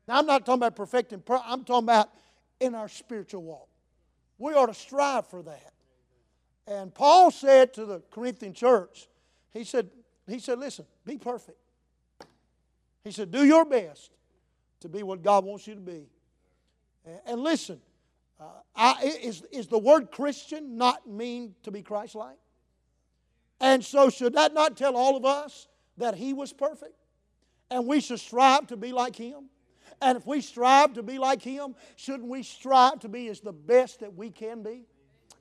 Now, 0.07 0.17
I'm 0.17 0.25
not 0.25 0.45
talking 0.45 0.59
about 0.59 0.75
perfecting, 0.75 1.21
I'm 1.29 1.63
talking 1.63 1.85
about 1.85 2.09
in 2.59 2.73
our 2.73 2.89
spiritual 2.89 3.43
walk. 3.43 3.67
We 4.39 4.53
ought 4.53 4.67
to 4.67 4.73
strive 4.73 5.27
for 5.27 5.43
that. 5.43 5.72
And 6.67 6.93
Paul 6.93 7.31
said 7.31 7.73
to 7.73 7.85
the 7.85 8.01
Corinthian 8.11 8.53
church, 8.53 9.07
he 9.51 9.63
said, 9.63 9.89
he 10.27 10.39
said, 10.39 10.59
listen, 10.59 10.85
be 11.05 11.17
perfect. 11.17 11.57
He 13.03 13.11
said, 13.11 13.31
do 13.31 13.43
your 13.43 13.65
best 13.65 14.11
to 14.79 14.89
be 14.89 15.03
what 15.03 15.21
God 15.21 15.43
wants 15.43 15.67
you 15.67 15.75
to 15.75 15.81
be. 15.81 16.07
And 17.25 17.41
listen, 17.41 17.81
uh, 18.39 18.45
I, 18.75 19.17
is, 19.21 19.43
is 19.51 19.67
the 19.67 19.77
word 19.77 20.11
Christian 20.11 20.77
not 20.77 21.07
mean 21.07 21.55
to 21.63 21.71
be 21.71 21.81
Christ 21.81 22.15
like? 22.15 22.37
And 23.59 23.83
so, 23.83 24.09
should 24.09 24.33
that 24.33 24.53
not 24.53 24.75
tell 24.75 24.95
all 24.95 25.15
of 25.15 25.25
us 25.25 25.67
that 25.97 26.15
He 26.15 26.33
was 26.33 26.51
perfect? 26.51 26.95
And 27.69 27.87
we 27.87 28.01
should 28.01 28.19
strive 28.19 28.67
to 28.67 28.77
be 28.77 28.91
like 28.91 29.15
Him? 29.15 29.49
And 30.01 30.17
if 30.17 30.25
we 30.25 30.41
strive 30.41 30.93
to 30.93 31.03
be 31.03 31.17
like 31.17 31.41
Him, 31.41 31.75
shouldn't 31.95 32.27
we 32.27 32.43
strive 32.43 32.99
to 33.01 33.09
be 33.09 33.27
as 33.29 33.39
the 33.39 33.53
best 33.53 34.01
that 34.01 34.13
we 34.13 34.29
can 34.29 34.63
be? 34.63 34.85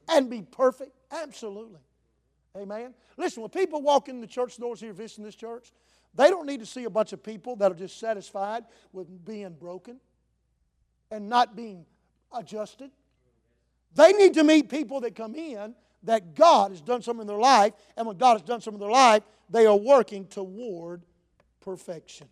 And 0.09 0.29
be 0.29 0.43
perfect? 0.43 0.93
Absolutely. 1.11 1.81
Amen. 2.57 2.95
Listen, 3.17 3.43
when 3.43 3.51
people 3.51 3.81
walk 3.83 4.09
in 4.09 4.21
the 4.21 4.27
church 4.27 4.59
doors 4.59 4.81
here 4.81 4.93
visiting 4.93 5.25
this 5.25 5.35
church, 5.35 5.73
they 6.15 6.29
don't 6.29 6.47
need 6.47 6.61
to 6.61 6.67
see 6.67 6.85
a 6.85 6.91
bunch 6.91 7.12
of 7.12 7.23
people 7.23 7.57
that 7.57 7.73
are 7.73 7.75
just 7.75 7.99
satisfied 7.99 8.65
with 8.93 9.25
being 9.25 9.53
broken 9.53 9.99
and 11.11 11.29
not 11.29 11.57
being 11.57 11.87
adjusted. 12.37 12.91
They 13.95 14.12
need 14.12 14.35
to 14.35 14.45
meet 14.45 14.69
people 14.69 15.01
that 15.01 15.15
come 15.15 15.35
in 15.35 15.75
that 16.05 16.35
God 16.35 16.73
has 16.73 16.81
done 16.81 17.01
something 17.01 17.23
in 17.23 17.27
their 17.27 17.38
life, 17.38 17.75
and 17.97 18.07
when 18.07 18.17
God 18.17 18.35
has 18.35 18.43
done 18.43 18.61
something 18.61 18.81
in 18.81 18.87
their 18.87 18.91
life, 18.91 19.23
they 19.49 19.67
are 19.67 19.77
working 19.77 20.27
toward 20.27 21.03
perfection. 21.61 22.29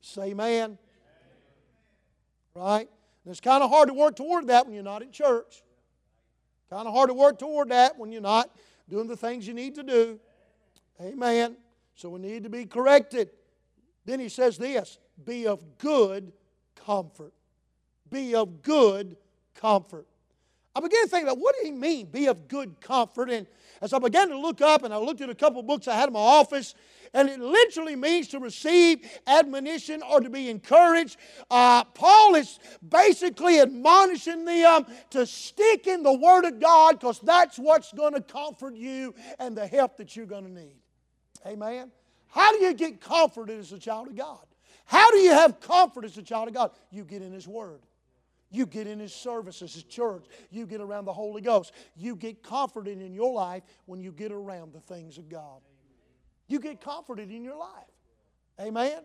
Say 0.00 0.30
amen. 0.30 0.78
Right? 2.54 2.88
And 3.24 3.30
it's 3.30 3.40
kind 3.40 3.62
of 3.62 3.70
hard 3.70 3.88
to 3.88 3.94
work 3.94 4.16
toward 4.16 4.48
that 4.48 4.66
when 4.66 4.74
you're 4.74 4.84
not 4.84 5.02
in 5.02 5.12
church. 5.12 5.62
Kind 6.70 6.86
of 6.86 6.94
hard 6.94 7.08
to 7.08 7.14
work 7.14 7.38
toward 7.38 7.70
that 7.70 7.98
when 7.98 8.12
you're 8.12 8.22
not 8.22 8.48
doing 8.88 9.08
the 9.08 9.16
things 9.16 9.46
you 9.46 9.54
need 9.54 9.74
to 9.74 9.82
do. 9.82 10.20
Amen. 11.00 11.56
So 11.96 12.10
we 12.10 12.20
need 12.20 12.44
to 12.44 12.48
be 12.48 12.64
corrected. 12.64 13.30
Then 14.04 14.20
he 14.20 14.28
says 14.28 14.56
this 14.56 14.98
be 15.24 15.46
of 15.46 15.78
good 15.78 16.32
comfort. 16.86 17.32
Be 18.08 18.34
of 18.34 18.62
good 18.62 19.16
comfort. 19.54 20.06
I 20.74 20.80
began 20.80 21.02
to 21.04 21.08
think 21.08 21.24
about 21.24 21.38
what 21.38 21.56
did 21.56 21.66
he 21.66 21.72
mean, 21.72 22.06
be 22.06 22.26
of 22.26 22.46
good 22.46 22.80
comfort? 22.80 23.30
And 23.30 23.46
as 23.82 23.92
I 23.92 23.98
began 23.98 24.28
to 24.28 24.38
look 24.38 24.60
up, 24.60 24.84
and 24.84 24.94
I 24.94 24.98
looked 24.98 25.20
at 25.20 25.30
a 25.30 25.34
couple 25.34 25.62
books 25.62 25.88
I 25.88 25.96
had 25.96 26.08
in 26.08 26.12
my 26.12 26.20
office, 26.20 26.74
and 27.12 27.28
it 27.28 27.40
literally 27.40 27.96
means 27.96 28.28
to 28.28 28.38
receive 28.38 29.00
admonition 29.26 30.00
or 30.02 30.20
to 30.20 30.30
be 30.30 30.48
encouraged. 30.48 31.16
Uh, 31.50 31.82
Paul 31.84 32.36
is 32.36 32.60
basically 32.88 33.58
admonishing 33.58 34.44
them 34.44 34.86
to 35.10 35.26
stick 35.26 35.88
in 35.88 36.04
the 36.04 36.12
Word 36.12 36.44
of 36.44 36.60
God 36.60 37.00
because 37.00 37.18
that's 37.20 37.58
what's 37.58 37.92
going 37.92 38.14
to 38.14 38.20
comfort 38.20 38.76
you 38.76 39.14
and 39.40 39.56
the 39.56 39.66
help 39.66 39.96
that 39.96 40.14
you're 40.14 40.26
going 40.26 40.44
to 40.44 40.52
need. 40.52 40.76
Amen. 41.46 41.90
How 42.28 42.52
do 42.56 42.64
you 42.64 42.74
get 42.74 43.00
comforted 43.00 43.58
as 43.58 43.72
a 43.72 43.78
child 43.78 44.06
of 44.06 44.14
God? 44.14 44.46
How 44.84 45.10
do 45.10 45.18
you 45.18 45.32
have 45.32 45.58
comfort 45.60 46.04
as 46.04 46.16
a 46.16 46.22
child 46.22 46.48
of 46.48 46.54
God? 46.54 46.70
You 46.90 47.04
get 47.04 47.22
in 47.22 47.32
His 47.32 47.48
Word. 47.48 47.80
You 48.50 48.66
get 48.66 48.86
in 48.86 48.98
His 48.98 49.14
services, 49.14 49.74
His 49.74 49.84
church. 49.84 50.24
You 50.50 50.66
get 50.66 50.80
around 50.80 51.04
the 51.04 51.12
Holy 51.12 51.40
Ghost. 51.40 51.72
You 51.96 52.16
get 52.16 52.42
comforted 52.42 53.00
in 53.00 53.14
your 53.14 53.32
life 53.32 53.62
when 53.86 54.02
you 54.02 54.12
get 54.12 54.32
around 54.32 54.72
the 54.72 54.80
things 54.80 55.18
of 55.18 55.28
God. 55.28 55.60
You 56.48 56.58
get 56.58 56.80
comforted 56.80 57.30
in 57.30 57.44
your 57.44 57.56
life. 57.56 57.68
Amen? 58.60 59.02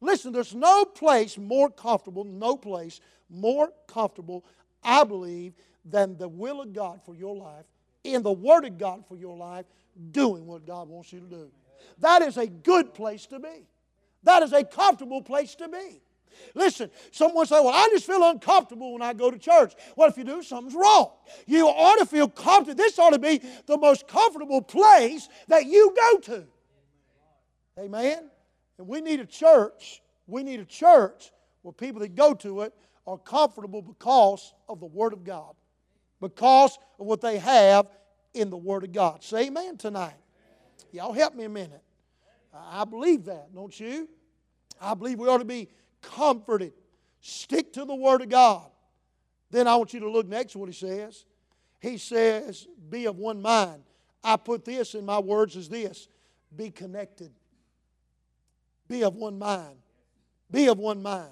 Listen, 0.00 0.32
there's 0.32 0.54
no 0.54 0.84
place 0.84 1.38
more 1.38 1.70
comfortable, 1.70 2.24
no 2.24 2.56
place 2.56 3.00
more 3.28 3.72
comfortable, 3.86 4.44
I 4.82 5.04
believe, 5.04 5.54
than 5.84 6.16
the 6.16 6.28
will 6.28 6.60
of 6.62 6.72
God 6.72 7.00
for 7.04 7.14
your 7.14 7.36
life, 7.36 7.64
in 8.04 8.22
the 8.22 8.32
Word 8.32 8.64
of 8.64 8.78
God 8.78 9.04
for 9.06 9.16
your 9.16 9.36
life, 9.36 9.66
doing 10.10 10.46
what 10.46 10.66
God 10.66 10.88
wants 10.88 11.12
you 11.12 11.20
to 11.20 11.26
do. 11.26 11.50
That 11.98 12.22
is 12.22 12.36
a 12.36 12.46
good 12.46 12.94
place 12.94 13.26
to 13.26 13.38
be. 13.38 13.68
That 14.22 14.42
is 14.42 14.52
a 14.52 14.64
comfortable 14.64 15.22
place 15.22 15.54
to 15.56 15.68
be. 15.68 16.02
Listen, 16.54 16.90
someone 17.10 17.46
say, 17.46 17.60
Well, 17.60 17.68
I 17.68 17.88
just 17.90 18.06
feel 18.06 18.22
uncomfortable 18.28 18.92
when 18.92 19.02
I 19.02 19.12
go 19.12 19.30
to 19.30 19.38
church. 19.38 19.74
Well, 19.96 20.08
if 20.08 20.16
you 20.16 20.24
do, 20.24 20.42
something's 20.42 20.74
wrong. 20.74 21.12
You 21.46 21.66
ought 21.68 21.98
to 21.98 22.06
feel 22.06 22.28
comfortable. 22.28 22.76
This 22.76 22.98
ought 22.98 23.10
to 23.10 23.18
be 23.18 23.40
the 23.66 23.78
most 23.78 24.08
comfortable 24.08 24.62
place 24.62 25.28
that 25.48 25.66
you 25.66 25.94
go 25.94 26.18
to. 26.20 26.46
Amen? 27.78 28.30
And 28.78 28.88
we 28.88 29.00
need 29.00 29.20
a 29.20 29.26
church. 29.26 30.02
We 30.26 30.42
need 30.42 30.60
a 30.60 30.64
church 30.64 31.30
where 31.62 31.72
people 31.72 32.00
that 32.00 32.14
go 32.14 32.34
to 32.34 32.62
it 32.62 32.74
are 33.06 33.18
comfortable 33.18 33.82
because 33.82 34.52
of 34.68 34.80
the 34.80 34.86
Word 34.86 35.12
of 35.12 35.24
God, 35.24 35.54
because 36.20 36.78
of 36.98 37.06
what 37.06 37.20
they 37.20 37.38
have 37.38 37.86
in 38.34 38.50
the 38.50 38.56
Word 38.56 38.84
of 38.84 38.92
God. 38.92 39.22
Say 39.22 39.46
amen 39.46 39.76
tonight. 39.76 40.16
Y'all 40.92 41.12
help 41.12 41.34
me 41.34 41.44
a 41.44 41.48
minute. 41.48 41.82
I 42.54 42.84
believe 42.84 43.24
that, 43.26 43.54
don't 43.54 43.78
you? 43.78 44.08
I 44.80 44.94
believe 44.94 45.18
we 45.18 45.28
ought 45.28 45.38
to 45.38 45.44
be 45.44 45.68
comforted. 46.14 46.72
Stick 47.20 47.72
to 47.74 47.84
the 47.84 47.94
Word 47.94 48.22
of 48.22 48.28
God. 48.28 48.66
Then 49.50 49.68
I 49.68 49.76
want 49.76 49.92
you 49.92 50.00
to 50.00 50.10
look 50.10 50.26
next 50.26 50.52
to 50.52 50.58
what 50.58 50.68
he 50.68 50.74
says. 50.74 51.24
He 51.80 51.98
says, 51.98 52.66
Be 52.88 53.06
of 53.06 53.18
one 53.18 53.40
mind. 53.40 53.82
I 54.22 54.36
put 54.36 54.64
this 54.64 54.94
in 54.94 55.04
my 55.04 55.18
words 55.18 55.56
as 55.56 55.68
this 55.68 56.08
be 56.54 56.70
connected. 56.70 57.30
Be 58.88 59.04
of 59.04 59.14
one 59.14 59.38
mind. 59.38 59.76
Be 60.50 60.68
of 60.68 60.78
one 60.78 61.02
mind. 61.02 61.30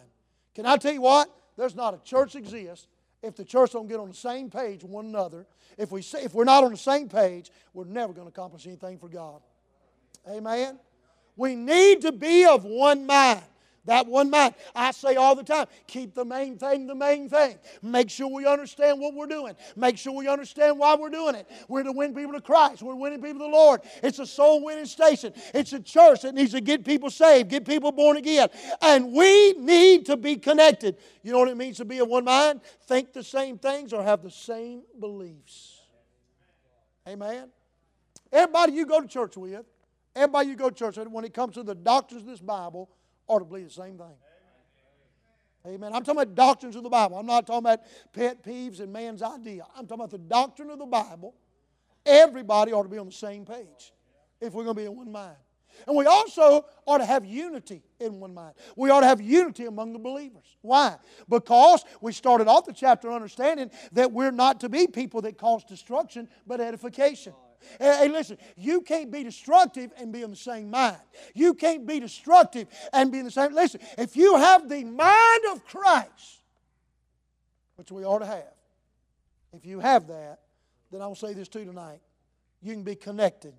Can 0.55 0.67
I 0.67 0.77
tell 0.77 0.93
you 0.93 1.01
what? 1.01 1.29
There's 1.57 1.75
not 1.75 1.95
a 1.95 1.99
church 2.05 2.35
exists 2.35 2.87
if 3.23 3.37
the 3.37 3.45
church 3.45 3.73
don't 3.73 3.89
get 3.89 3.99
on 3.99 4.09
the 4.09 4.15
same 4.15 4.51
page 4.51 4.83
with 4.83 4.91
one 4.91 5.07
another. 5.07 5.47
If, 5.79 5.91
we 5.91 6.03
say, 6.03 6.25
if 6.25 6.35
we're 6.35 6.45
not 6.45 6.65
on 6.65 6.73
the 6.73 6.77
same 6.77 7.09
page, 7.09 7.51
we're 7.73 7.85
never 7.85 8.13
going 8.13 8.27
to 8.27 8.29
accomplish 8.29 8.67
anything 8.67 8.99
for 8.99 9.09
God. 9.09 9.41
Amen? 10.29 10.79
We 11.37 11.55
need 11.55 12.03
to 12.03 12.13
be 12.13 12.45
of 12.45 12.65
one 12.65 13.07
mind. 13.07 13.43
That 13.87 14.07
one 14.07 14.31
mind. 14.31 14.55
I 14.75 14.93
say 14.93 15.17
all 15.17 15.35
the 15.35 15.43
time 15.43 15.67
keep 15.87 16.15
the 16.15 16.25
main 16.25 16.57
thing 16.57 16.87
the 16.87 16.95
main 16.95 17.29
thing. 17.29 17.59
Make 17.83 18.09
sure 18.11 18.29
we 18.29 18.47
understand 18.47 19.01
what 19.01 19.15
we're 19.15 19.27
doing. 19.27 19.55
Make 19.77 19.99
sure 19.99 20.13
we 20.15 20.29
understand 20.29 20.79
why 20.79 20.95
we're 20.95 21.11
doing 21.11 21.35
it. 21.35 21.51
We're 21.69 21.83
to 21.83 21.93
win 21.93 22.15
people 22.15 22.33
to 22.33 22.41
Christ. 22.41 22.83
We're 22.83 22.95
winning 22.95 23.21
people 23.21 23.41
to 23.41 23.45
the 23.45 23.57
Lord. 23.57 23.83
It's 24.03 24.19
a 24.19 24.27
soul 24.27 24.65
winning 24.65 24.87
station. 24.87 25.33
It's 25.53 25.73
a 25.73 25.81
church 25.81 26.23
that 26.23 26.35
needs 26.35 26.53
to 26.53 26.61
get 26.61 26.85
people 26.85 27.11
saved, 27.11 27.51
get 27.51 27.67
people 27.67 27.93
born 27.93 28.17
again. 28.17 28.49
And 28.81 29.13
we 29.13 29.53
need 29.53 30.07
to 30.07 30.17
be 30.17 30.37
connected. 30.37 30.97
You 31.23 31.33
know 31.33 31.41
what 31.41 31.49
it 31.49 31.57
means 31.57 31.77
to 31.79 31.85
be 31.85 31.99
of 31.99 32.09
one 32.09 32.25
mind? 32.25 32.61
Think 32.87 33.13
the 33.13 33.23
same 33.23 33.59
things 33.59 33.93
or 33.93 34.03
have 34.03 34.23
the 34.23 34.31
same 34.31 34.83
beliefs. 34.99 35.83
Amen. 37.07 37.51
Everybody 38.33 38.73
you 38.73 38.87
go 38.87 39.01
to 39.01 39.07
church 39.07 39.37
with, 39.37 39.65
everybody 40.17 40.49
you 40.49 40.57
go 40.57 40.71
to 40.71 40.75
church 40.75 40.97
with, 40.97 41.09
when 41.09 41.25
it 41.25 41.35
comes 41.35 41.55
to 41.55 41.63
the 41.63 41.75
doctrines 41.75 42.23
of 42.23 42.29
this 42.29 42.41
Bible, 42.41 42.91
ought 43.27 43.41
to 43.41 43.45
believe 43.45 43.67
the 43.67 43.73
same 43.73 43.99
thing. 43.99 44.17
Amen. 45.67 45.95
I'm 45.95 46.05
talking 46.05 46.21
about 46.21 46.35
doctrines 46.35 46.77
of 46.77 46.83
the 46.83 46.91
Bible. 46.91 47.17
I'm 47.17 47.27
not 47.27 47.47
talking 47.47 47.61
about 47.61 47.81
pet 48.13 48.45
peeves 48.45 48.81
and 48.81 48.93
man's 48.93 49.23
idea. 49.23 49.65
I'm 49.75 49.87
talking 49.87 50.05
about 50.05 50.11
the 50.11 50.19
doctrine 50.19 50.71
of 50.71 50.79
the 50.79 50.87
Bible. 50.87 51.35
Everybody 52.05 52.73
ought 52.73 52.83
to 52.83 52.89
be 52.89 52.99
on 52.99 53.07
the 53.07 53.13
same 53.13 53.47
page 53.47 53.93
if 54.43 54.53
we're 54.53 54.65
going 54.65 54.77
to 54.77 54.81
be 54.83 54.87
in 54.87 54.95
one 54.95 55.11
mind. 55.11 55.37
And 55.87 55.97
we 55.97 56.07
also 56.07 56.67
ought 56.87 56.99
to 56.99 57.05
have 57.05 57.25
unity 57.25 57.83
in 57.99 58.21
one 58.21 58.35
mind. 58.35 58.55
We 58.77 58.91
ought 58.91 59.01
to 59.01 59.07
have 59.07 59.21
unity 59.21 59.65
among 59.65 59.93
the 59.93 59.99
believers. 59.99 60.57
Why? 60.61 60.97
Because 61.29 61.85
we 62.01 62.13
started 62.13 62.47
off 62.47 62.67
the 62.67 62.73
chapter 62.73 63.11
understanding 63.11 63.71
that 63.93 64.13
we're 64.13 64.31
not 64.31 64.61
to 64.61 64.69
be 64.69 64.87
people 64.87 65.23
that 65.23 65.39
cause 65.39 65.65
destruction, 65.65 66.29
but 66.47 66.61
edification. 66.61 67.33
Hey, 67.79 68.09
listen, 68.09 68.39
you 68.57 68.81
can't 68.81 69.11
be 69.11 69.23
destructive 69.23 69.93
and 69.97 70.13
be 70.13 70.23
in 70.23 70.31
the 70.31 70.37
same 70.37 70.71
mind. 70.71 70.99
You 71.35 71.55
can't 71.55 71.87
be 71.87 72.01
destructive 72.01 72.69
and 72.93 73.11
be 73.11 73.19
in 73.19 73.25
the 73.25 73.31
same. 73.31 73.55
Listen, 73.55 73.81
if 73.99 74.17
you 74.17 74.37
have 74.37 74.69
the 74.69 74.85
mind 74.85 75.43
of 75.53 75.65
Christ, 75.67 76.43
which 77.77 77.91
we 77.91 78.05
ought 78.05 78.21
to 78.21 78.27
have, 78.27 78.55
if 79.53 79.65
you 79.65 79.81
have 79.81 80.07
that, 80.09 80.41
then 80.91 81.01
I 81.01 81.07
will 81.07 81.15
say 81.15 81.33
this 81.33 81.49
too 81.49 81.65
tonight. 81.65 82.01
You 82.63 82.73
can 82.73 82.83
be 82.83 82.95
connected 82.95 83.55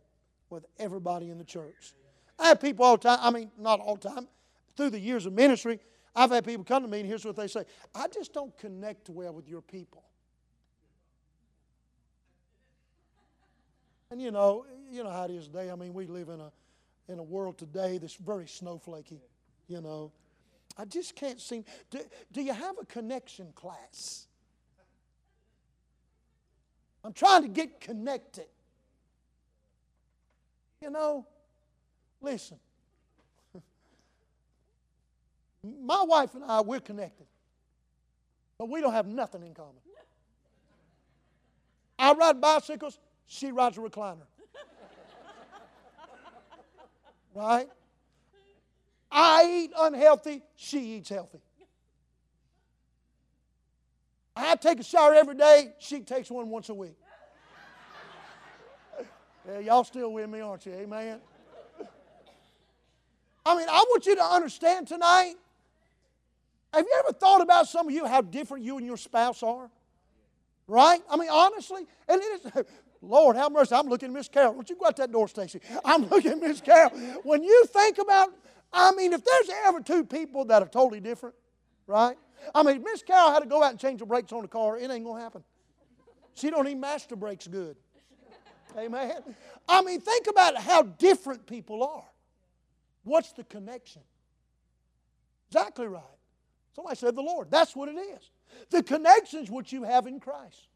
with 0.49 0.65
everybody 0.79 1.29
in 1.29 1.37
the 1.37 1.43
church. 1.43 1.93
I 2.39 2.47
have 2.49 2.61
people 2.61 2.85
all 2.85 2.97
the 2.97 3.03
time, 3.03 3.19
I 3.21 3.31
mean, 3.31 3.51
not 3.57 3.79
all 3.79 3.95
the 3.95 4.09
time, 4.09 4.27
through 4.75 4.89
the 4.89 4.99
years 4.99 5.25
of 5.25 5.33
ministry, 5.33 5.79
I've 6.15 6.31
had 6.31 6.45
people 6.45 6.63
come 6.63 6.83
to 6.83 6.87
me 6.87 7.01
and 7.01 7.07
here's 7.07 7.25
what 7.25 7.35
they 7.35 7.47
say 7.47 7.65
I 7.93 8.07
just 8.07 8.33
don't 8.33 8.57
connect 8.57 9.09
well 9.09 9.33
with 9.33 9.47
your 9.47 9.61
people. 9.61 10.03
And 14.11 14.21
you 14.21 14.31
know, 14.31 14.65
you 14.91 15.03
know 15.03 15.09
how 15.09 15.23
it 15.25 15.31
is 15.31 15.47
today. 15.47 15.71
I 15.71 15.75
mean, 15.75 15.93
we 15.93 16.07
live 16.07 16.29
in 16.29 16.39
a 16.39 16.51
in 17.07 17.19
a 17.19 17.23
world 17.23 17.57
today 17.57 17.97
that's 17.97 18.15
very 18.15 18.45
snowflakey. 18.45 19.19
You 19.67 19.81
know, 19.81 20.11
I 20.77 20.85
just 20.85 21.15
can't 21.15 21.39
seem. 21.39 21.65
Do, 21.89 21.99
do 22.31 22.41
you 22.41 22.53
have 22.53 22.75
a 22.81 22.85
connection 22.85 23.51
class? 23.55 24.27
I'm 27.03 27.13
trying 27.13 27.43
to 27.43 27.47
get 27.47 27.79
connected. 27.79 28.47
You 30.81 30.89
know, 30.89 31.25
listen. 32.21 32.57
My 35.63 36.03
wife 36.03 36.33
and 36.35 36.43
I, 36.43 36.61
we're 36.61 36.79
connected, 36.79 37.27
but 38.57 38.69
we 38.69 38.81
don't 38.81 38.93
have 38.93 39.07
nothing 39.07 39.43
in 39.43 39.53
common. 39.53 39.75
I 41.97 42.13
ride 42.13 42.41
bicycles, 42.41 42.99
she 43.27 43.51
rides 43.51 43.77
a 43.77 43.81
recliner. 43.81 44.17
right? 47.35 47.67
I 49.11 49.45
eat 49.49 49.71
unhealthy, 49.77 50.41
she 50.55 50.97
eats 50.97 51.09
healthy. 51.09 51.39
I 54.35 54.55
take 54.57 54.79
a 54.79 54.83
shower 54.83 55.13
every 55.13 55.35
day, 55.35 55.73
she 55.79 56.01
takes 56.01 56.29
one 56.29 56.49
once 56.49 56.69
a 56.69 56.73
week. 56.73 56.97
yeah, 59.47 59.59
y'all 59.59 59.85
still 59.85 60.11
with 60.11 60.29
me, 60.29 60.41
aren't 60.41 60.65
you? 60.65 60.73
Amen. 60.73 61.19
I 63.45 63.55
mean, 63.55 63.67
I 63.69 63.85
want 63.89 64.05
you 64.05 64.15
to 64.15 64.23
understand 64.23 64.87
tonight. 64.87 65.35
Have 66.73 66.83
you 66.83 67.01
ever 67.05 67.13
thought 67.13 67.41
about 67.41 67.67
some 67.67 67.87
of 67.87 67.93
you 67.93 68.05
how 68.05 68.21
different 68.21 68.65
you 68.65 68.77
and 68.77 68.85
your 68.85 68.97
spouse 68.97 69.43
are? 69.43 69.69
Right? 70.67 70.99
I 71.09 71.15
mean, 71.15 71.29
honestly, 71.31 71.85
and 72.09 72.21
it 72.21 72.25
is 72.25 72.51
Lord, 73.07 73.35
have 73.35 73.51
mercy. 73.51 73.75
I'm 73.75 73.87
looking 73.87 74.09
at 74.09 74.13
Miss 74.13 74.27
Carol. 74.27 74.53
Don't 74.53 74.69
you 74.69 74.75
go 74.75 74.87
out 74.87 74.95
that 74.97 75.11
door, 75.11 75.27
Stacy. 75.27 75.59
I'm 75.83 76.05
looking 76.09 76.31
at 76.31 76.39
Miss 76.39 76.61
Carol. 76.61 76.91
When 77.23 77.43
you 77.43 77.65
think 77.67 77.97
about, 77.97 78.29
I 78.73 78.91
mean, 78.93 79.13
if 79.13 79.23
there's 79.23 79.49
ever 79.65 79.79
two 79.79 80.03
people 80.03 80.45
that 80.45 80.61
are 80.61 80.67
totally 80.67 80.99
different, 80.99 81.35
right? 81.87 82.17
I 82.53 82.63
mean, 82.63 82.83
Miss 82.83 83.01
Carol 83.01 83.31
had 83.31 83.39
to 83.39 83.45
go 83.45 83.63
out 83.63 83.71
and 83.71 83.79
change 83.79 83.99
the 83.99 84.05
brakes 84.05 84.31
on 84.31 84.41
the 84.41 84.47
car. 84.47 84.77
It 84.77 84.89
ain't 84.91 85.05
gonna 85.05 85.21
happen. 85.21 85.43
She 86.35 86.49
don't 86.49 86.67
even 86.67 86.79
master 86.79 87.15
brakes 87.15 87.47
good. 87.47 87.77
Amen. 88.77 89.23
I 89.69 89.81
mean, 89.81 90.01
think 90.01 90.27
about 90.27 90.57
how 90.57 90.83
different 90.83 91.45
people 91.47 91.83
are. 91.83 92.03
What's 93.03 93.31
the 93.31 93.43
connection? 93.45 94.01
Exactly 95.49 95.87
right. 95.87 96.03
Somebody 96.75 96.97
said 96.97 97.15
the 97.15 97.21
Lord. 97.21 97.49
That's 97.49 97.75
what 97.75 97.87
it 97.87 97.97
is. 97.97 98.31
The 98.69 98.83
connection's 98.83 99.49
what 99.49 99.71
you 99.71 99.83
have 99.83 100.07
in 100.07 100.19
Christ. 100.19 100.67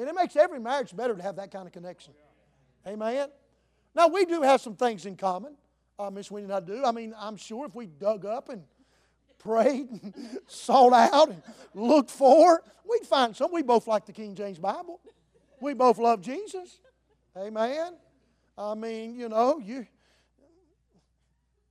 And 0.00 0.08
it 0.08 0.14
makes 0.14 0.34
every 0.34 0.58
marriage 0.58 0.96
better 0.96 1.14
to 1.14 1.22
have 1.22 1.36
that 1.36 1.50
kind 1.50 1.66
of 1.66 1.74
connection. 1.74 2.14
Amen? 2.86 3.28
Now, 3.94 4.08
we 4.08 4.24
do 4.24 4.40
have 4.40 4.62
some 4.62 4.74
things 4.74 5.04
in 5.04 5.14
common, 5.14 5.56
uh, 5.98 6.10
Miss 6.10 6.30
Wendy 6.30 6.44
and 6.44 6.54
I 6.54 6.60
do. 6.60 6.82
I 6.86 6.90
mean, 6.90 7.14
I'm 7.18 7.36
sure 7.36 7.66
if 7.66 7.74
we 7.74 7.84
dug 7.84 8.24
up 8.24 8.48
and 8.48 8.62
prayed 9.38 9.90
and 9.90 10.14
sought 10.46 10.94
out 10.94 11.28
and 11.28 11.42
looked 11.74 12.10
for, 12.10 12.62
we'd 12.88 13.06
find 13.06 13.36
some. 13.36 13.52
We 13.52 13.60
both 13.60 13.86
like 13.86 14.06
the 14.06 14.12
King 14.12 14.34
James 14.34 14.58
Bible. 14.58 15.00
We 15.60 15.74
both 15.74 15.98
love 15.98 16.22
Jesus. 16.22 16.80
Amen. 17.36 17.92
I 18.56 18.74
mean, 18.74 19.14
you 19.14 19.28
know, 19.28 19.58
you. 19.58 19.86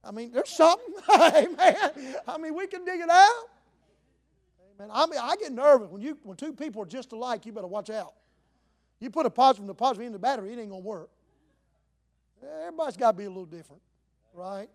I 0.03 0.11
mean, 0.11 0.31
there's 0.31 0.49
something. 0.49 0.93
Amen. 1.19 1.91
I 2.27 2.37
mean, 2.37 2.53
we 2.53 2.67
can 2.67 2.85
dig 2.85 2.99
it 2.99 3.09
out. 3.09 3.45
Amen. 4.79 4.91
I 4.93 5.07
mean, 5.07 5.19
I 5.19 5.35
get 5.35 5.51
nervous 5.51 5.89
when 5.89 6.03
you 6.03 6.19
when 6.21 6.37
two 6.37 6.53
people 6.53 6.83
are 6.83 6.85
just 6.85 7.11
alike. 7.11 7.47
You 7.47 7.53
better 7.53 7.65
watch 7.65 7.89
out. 7.89 8.13
You 8.99 9.09
put 9.09 9.25
a 9.25 9.29
positive 9.29 9.63
and 9.63 9.69
a 9.69 9.73
positive 9.73 10.05
in 10.05 10.13
the 10.13 10.19
battery, 10.19 10.53
it 10.53 10.59
ain't 10.59 10.69
gonna 10.69 10.81
work. 10.81 11.09
Everybody's 12.41 12.97
got 12.97 13.11
to 13.11 13.17
be 13.17 13.25
a 13.25 13.29
little 13.29 13.45
different, 13.45 13.81
right? 14.33 14.69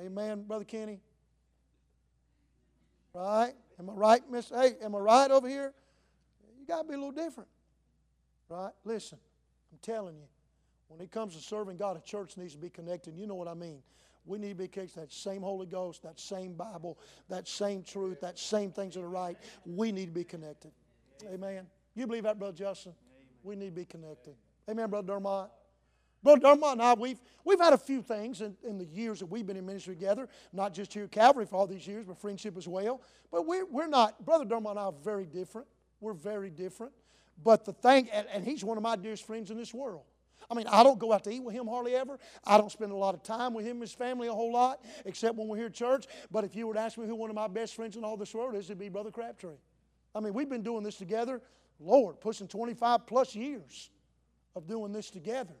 Amen, 0.00 0.42
Brother 0.42 0.64
Kenny. 0.64 1.00
Right? 3.12 3.52
Am 3.78 3.90
I 3.90 3.92
right, 3.92 4.30
Miss? 4.30 4.48
Hey, 4.48 4.76
am 4.82 4.94
I 4.94 4.98
right 4.98 5.30
over 5.30 5.48
here? 5.48 5.72
You 6.58 6.66
got 6.66 6.82
to 6.82 6.88
be 6.88 6.94
a 6.94 6.96
little 6.96 7.12
different. 7.12 7.48
Right? 8.48 8.72
Listen, 8.84 9.18
I'm 9.72 9.78
telling 9.82 10.16
you, 10.16 10.24
when 10.88 11.00
it 11.00 11.10
comes 11.10 11.36
to 11.36 11.42
serving 11.42 11.76
God, 11.76 11.96
a 11.96 12.00
church 12.00 12.36
needs 12.36 12.52
to 12.52 12.58
be 12.58 12.70
connected. 12.70 13.16
You 13.16 13.26
know 13.26 13.34
what 13.34 13.48
I 13.48 13.54
mean. 13.54 13.82
We 14.24 14.38
need 14.38 14.50
to 14.50 14.54
be 14.54 14.68
connected 14.68 14.94
to 14.94 15.00
that 15.00 15.12
same 15.12 15.42
Holy 15.42 15.66
Ghost, 15.66 16.02
that 16.02 16.20
same 16.20 16.52
Bible, 16.54 16.98
that 17.28 17.48
same 17.48 17.82
truth, 17.82 18.20
that 18.20 18.38
same 18.38 18.70
things 18.70 18.94
that 18.94 19.02
are 19.02 19.08
right. 19.08 19.36
We 19.66 19.90
need 19.90 20.06
to 20.06 20.12
be 20.12 20.24
connected. 20.24 20.70
Amen. 21.32 21.66
You 21.94 22.06
believe 22.06 22.24
that, 22.24 22.38
Brother 22.38 22.56
Justin? 22.56 22.94
We 23.42 23.56
need 23.56 23.66
to 23.66 23.72
be 23.72 23.84
connected. 23.84 24.34
Amen, 24.68 24.90
Brother 24.90 25.06
Dermott. 25.06 25.50
Brother 26.22 26.40
Dermott 26.40 26.72
and 26.72 26.82
I, 26.82 26.94
we've, 26.94 27.20
we've 27.44 27.60
had 27.60 27.72
a 27.72 27.78
few 27.78 28.02
things 28.02 28.40
in, 28.40 28.56
in 28.64 28.76
the 28.76 28.84
years 28.84 29.20
that 29.20 29.26
we've 29.26 29.46
been 29.46 29.56
in 29.56 29.64
ministry 29.64 29.94
together, 29.94 30.28
not 30.52 30.74
just 30.74 30.92
here 30.92 31.04
at 31.04 31.12
Calvary 31.12 31.46
for 31.46 31.56
all 31.56 31.66
these 31.66 31.86
years, 31.86 32.04
but 32.04 32.18
friendship 32.18 32.56
as 32.56 32.66
well. 32.66 33.00
But 33.30 33.46
we're, 33.46 33.66
we're 33.66 33.86
not, 33.86 34.24
Brother 34.26 34.44
Dermott 34.44 34.70
and 34.70 34.80
I 34.80 34.84
are 34.84 34.94
very 35.04 35.26
different. 35.26 35.68
We're 36.00 36.14
very 36.14 36.50
different. 36.50 36.92
But 37.44 37.64
the 37.64 37.72
thing, 37.72 38.08
and, 38.12 38.26
and 38.32 38.44
he's 38.44 38.64
one 38.64 38.76
of 38.76 38.82
my 38.82 38.96
dearest 38.96 39.26
friends 39.26 39.50
in 39.50 39.56
this 39.56 39.72
world. 39.72 40.02
I 40.50 40.54
mean, 40.54 40.66
I 40.68 40.82
don't 40.82 40.98
go 40.98 41.12
out 41.12 41.24
to 41.24 41.30
eat 41.30 41.42
with 41.42 41.54
him 41.54 41.66
hardly 41.66 41.94
ever. 41.94 42.18
I 42.44 42.58
don't 42.58 42.72
spend 42.72 42.90
a 42.90 42.96
lot 42.96 43.14
of 43.14 43.22
time 43.22 43.54
with 43.54 43.64
him 43.64 43.72
and 43.72 43.82
his 43.82 43.92
family 43.92 44.28
a 44.28 44.32
whole 44.32 44.52
lot, 44.52 44.82
except 45.04 45.36
when 45.36 45.46
we're 45.46 45.58
here 45.58 45.66
at 45.66 45.74
church. 45.74 46.06
But 46.30 46.44
if 46.44 46.56
you 46.56 46.66
were 46.66 46.74
to 46.74 46.80
ask 46.80 46.96
me 46.96 47.06
who 47.06 47.14
one 47.14 47.30
of 47.30 47.36
my 47.36 47.48
best 47.48 47.76
friends 47.76 47.96
in 47.96 48.04
all 48.04 48.16
this 48.16 48.34
world 48.34 48.54
is, 48.54 48.64
it'd 48.66 48.78
be 48.78 48.88
Brother 48.88 49.10
Crabtree. 49.10 49.56
I 50.14 50.20
mean, 50.20 50.32
we've 50.32 50.48
been 50.48 50.62
doing 50.62 50.82
this 50.82 50.96
together, 50.96 51.42
Lord, 51.80 52.20
pushing 52.20 52.48
25 52.48 53.06
plus 53.06 53.34
years 53.34 53.90
of 54.56 54.66
doing 54.66 54.92
this 54.92 55.10
together. 55.10 55.54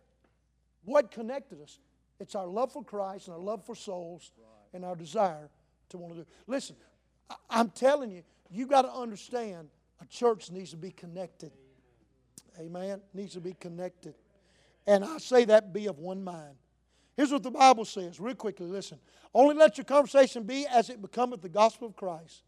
What 0.84 1.10
connected 1.10 1.60
us? 1.62 1.78
It's 2.20 2.34
our 2.34 2.46
love 2.46 2.72
for 2.72 2.82
Christ 2.82 3.28
and 3.28 3.36
our 3.36 3.42
love 3.42 3.64
for 3.64 3.74
souls 3.74 4.32
and 4.72 4.84
our 4.84 4.96
desire 4.96 5.48
to 5.90 5.98
want 5.98 6.14
to 6.14 6.20
do. 6.20 6.26
Listen, 6.46 6.76
I'm 7.48 7.70
telling 7.70 8.10
you, 8.10 8.22
you 8.50 8.66
got 8.66 8.82
to 8.82 8.92
understand 8.92 9.68
a 10.00 10.06
church 10.06 10.50
needs 10.50 10.70
to 10.70 10.76
be 10.76 10.90
connected. 10.90 11.52
Amen. 12.58 13.00
Needs 13.14 13.34
to 13.34 13.40
be 13.40 13.54
connected. 13.54 14.14
And 14.86 15.04
I 15.04 15.18
say 15.18 15.44
that 15.44 15.72
be 15.72 15.86
of 15.86 15.98
one 15.98 16.24
mind. 16.24 16.56
Here's 17.16 17.32
what 17.32 17.42
the 17.42 17.50
Bible 17.50 17.84
says, 17.84 18.20
real 18.20 18.34
quickly, 18.34 18.66
listen. 18.66 18.98
Only 19.34 19.56
let 19.56 19.76
your 19.76 19.84
conversation 19.84 20.44
be 20.44 20.66
as 20.66 20.88
it 20.88 21.02
becometh 21.02 21.42
the 21.42 21.48
gospel 21.48 21.88
of 21.88 21.96
Christ. 21.96 22.42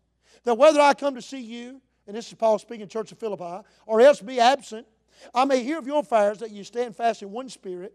That 0.45 0.55
whether 0.55 0.81
I 0.81 0.95
come 0.95 1.17
to 1.17 1.23
see 1.23 1.41
you, 1.41 1.83
and 2.07 2.17
this 2.17 2.29
is 2.29 2.35
Paul 2.35 2.59
speaking, 2.59 2.89
Church 2.89 3.13
of 3.13 3.19
Philippi, 3.19 3.67
or 3.87 4.01
else 4.01 4.21
be 4.21 4.41
absent, 4.41 4.87
I 5.35 5.45
may 5.45 5.63
hear 5.63 5.79
of 5.79 5.87
your 5.87 6.01
affairs 6.01 6.39
that 6.39 6.51
you 6.51 6.65
stand 6.65 6.97
fast 6.97 7.23
in 7.23 7.31
one 7.31 7.49
spirit, 7.49 7.95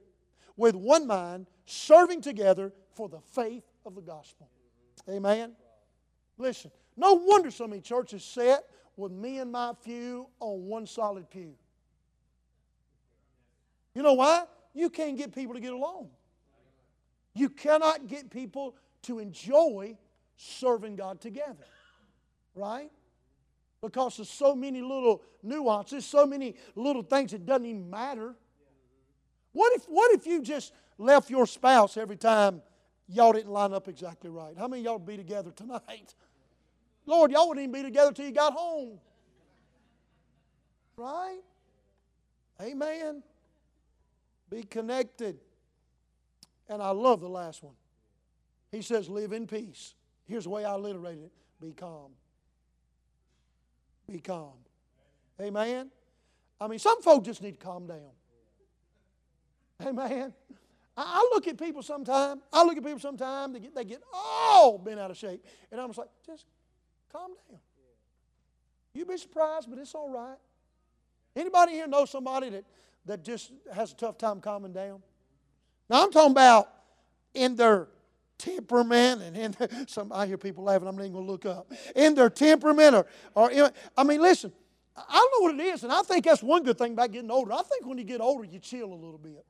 with 0.58 0.76
one 0.76 1.08
mind, 1.08 1.48
serving 1.65 2.22
together 2.22 2.72
for 2.94 3.10
the 3.10 3.20
faith 3.20 3.63
of 3.86 3.96
the 3.96 4.02
gospel. 4.02 4.50
Amen. 5.10 5.54
Listen, 6.38 6.72
no 6.96 7.13
wonder 7.13 7.52
so 7.52 7.68
many 7.68 7.82
churches 7.82 8.24
sit 8.24 8.60
with 8.96 9.12
me 9.12 9.39
and 9.39 9.52
my 9.52 9.74
few 9.82 10.28
on 10.39 10.65
one 10.65 10.86
solid 10.86 11.30
pew. 11.30 11.56
You 13.94 14.04
know 14.04 14.13
why? 14.13 14.44
You 14.74 14.89
can't 14.89 15.18
get 15.18 15.34
people 15.34 15.56
to 15.56 15.60
get 15.60 15.74
along. 15.74 16.10
You 17.34 17.50
cannot 17.50 18.08
get 18.08 18.30
people 18.30 18.76
to 19.04 19.20
enjoy 19.20 19.98
serving 20.38 20.96
God 20.96 21.22
together. 21.22 21.65
Right? 22.56 22.91
Because 23.86 24.17
there's 24.17 24.30
so 24.30 24.56
many 24.56 24.82
little 24.82 25.21
nuances, 25.43 26.06
so 26.06 26.26
many 26.26 26.56
little 26.76 27.04
things 27.04 27.32
that 27.32 27.45
doesn't 27.45 27.65
even 27.65 27.89
matter. 27.89 28.36
What 29.52 29.74
if, 29.76 29.86
what 29.86 30.13
if 30.13 30.26
you 30.26 30.41
just 30.41 30.74
left 30.98 31.30
your 31.30 31.45
spouse 31.45 31.98
every 31.98 32.17
time 32.17 32.62
y'all 33.08 33.34
didn't 33.34 33.52
line 33.52 33.74
up 33.74 33.88
exactly 33.88 34.30
right? 34.30 34.58
How 34.58 34.67
many 34.67 34.84
y'all 34.84 34.98
would 34.98 35.06
be 35.06 35.17
together 35.17 35.52
tonight? 35.52 36.15
Lord, 37.06 37.32
y'all 37.32 37.48
wouldn't 37.48 37.63
even 37.63 37.74
be 37.74 37.84
together 37.84 38.12
till 38.12 38.26
you 38.26 38.32
got 38.32 38.54
home. 38.54 39.00
Right? 40.98 41.41
Amen. 42.62 43.21
Be 44.50 44.63
connected. 44.63 45.39
And 46.67 46.82
I 46.82 46.89
love 46.89 47.21
the 47.21 47.30
last 47.30 47.63
one. 47.63 47.76
He 48.71 48.82
says, 48.82 49.08
live 49.10 49.32
in 49.32 49.48
peace. 49.48 49.93
Here's 50.26 50.45
the 50.45 50.50
way 50.50 50.65
I 50.65 50.74
alliterated 50.74 51.26
it 51.26 51.32
be 51.62 51.71
calm. 51.71 52.12
Be 54.12 54.20
calm. 54.20 54.54
Amen. 55.41 55.89
I 56.60 56.68
mean, 56.68 56.80
some 56.80 57.02
folks 57.02 57.26
just 57.26 57.41
need 57.41 57.60
to 57.60 57.65
calm 57.65 57.88
down. 57.88 58.12
Amen. 59.86 60.34
I 60.98 61.30
look 61.34 61.48
at 61.48 61.58
people 61.58 61.84
sometimes. 61.84 62.41
I 62.54 62.63
look 62.63 62.78
at 62.78 62.84
people 62.84 63.00
sometimes. 63.00 63.54
They 63.54 63.60
get, 63.60 63.76
they 63.76 63.84
get 63.84 64.02
all 64.13 64.78
bent 64.78 65.00
out 65.00 65.12
of 65.12 65.18
shape, 65.18 65.44
and 65.72 65.82
I'm 65.82 65.89
just 65.89 66.00
like, 66.00 66.08
just 66.26 66.46
calm 67.12 67.32
down. 67.50 67.60
You'd 68.94 69.08
be 69.10 69.18
surprised, 69.18 69.70
but 69.70 69.78
it's 69.78 69.94
all 69.94 70.10
right. 70.10 70.38
Anybody 71.36 71.74
here 71.74 71.88
know 71.88 72.06
somebody 72.06 72.50
that, 72.50 72.65
that 73.06 73.24
just 73.26 73.52
has 73.74 73.91
a 73.91 73.96
tough 73.96 74.18
time 74.18 74.39
calming 74.39 74.72
down? 74.72 75.02
Now 75.89 76.04
I'm 76.04 76.12
talking 76.12 76.32
about 76.32 76.70
in 77.34 77.58
their 77.58 77.89
temperament 78.38 79.21
and 79.21 79.38
in 79.38 79.56
some 79.88 80.12
I 80.12 80.26
hear 80.28 80.38
people 80.38 80.63
laughing, 80.63 80.88
I'm 80.88 80.95
not 80.95 81.04
even 81.04 81.13
gonna 81.13 81.26
look 81.26 81.45
up. 81.45 81.71
In 81.95 82.15
their 82.15 82.30
temperament 82.30 82.95
or, 82.95 83.06
or 83.34 83.52
in, 83.52 83.69
I 83.98 84.04
mean 84.04 84.21
listen, 84.21 84.52
I 84.98 85.30
know 85.34 85.43
what 85.43 85.56
it 85.56 85.62
is, 85.62 85.84
and 85.84 85.91
I 85.91 86.02
think 86.04 86.26
that's 86.26 86.41
one 86.41 86.63
good 86.63 86.78
thing 86.78 86.93
about 86.93 87.12
getting 87.12 87.32
older. 87.32 87.52
I 87.52 87.63
think 87.63 87.86
when 87.86 87.98
you 87.98 88.06
get 88.06 88.21
older, 88.21 88.45
you 88.45 88.60
chill 88.60 88.93
a 88.93 88.95
little 88.95 89.17
bit. 89.17 89.45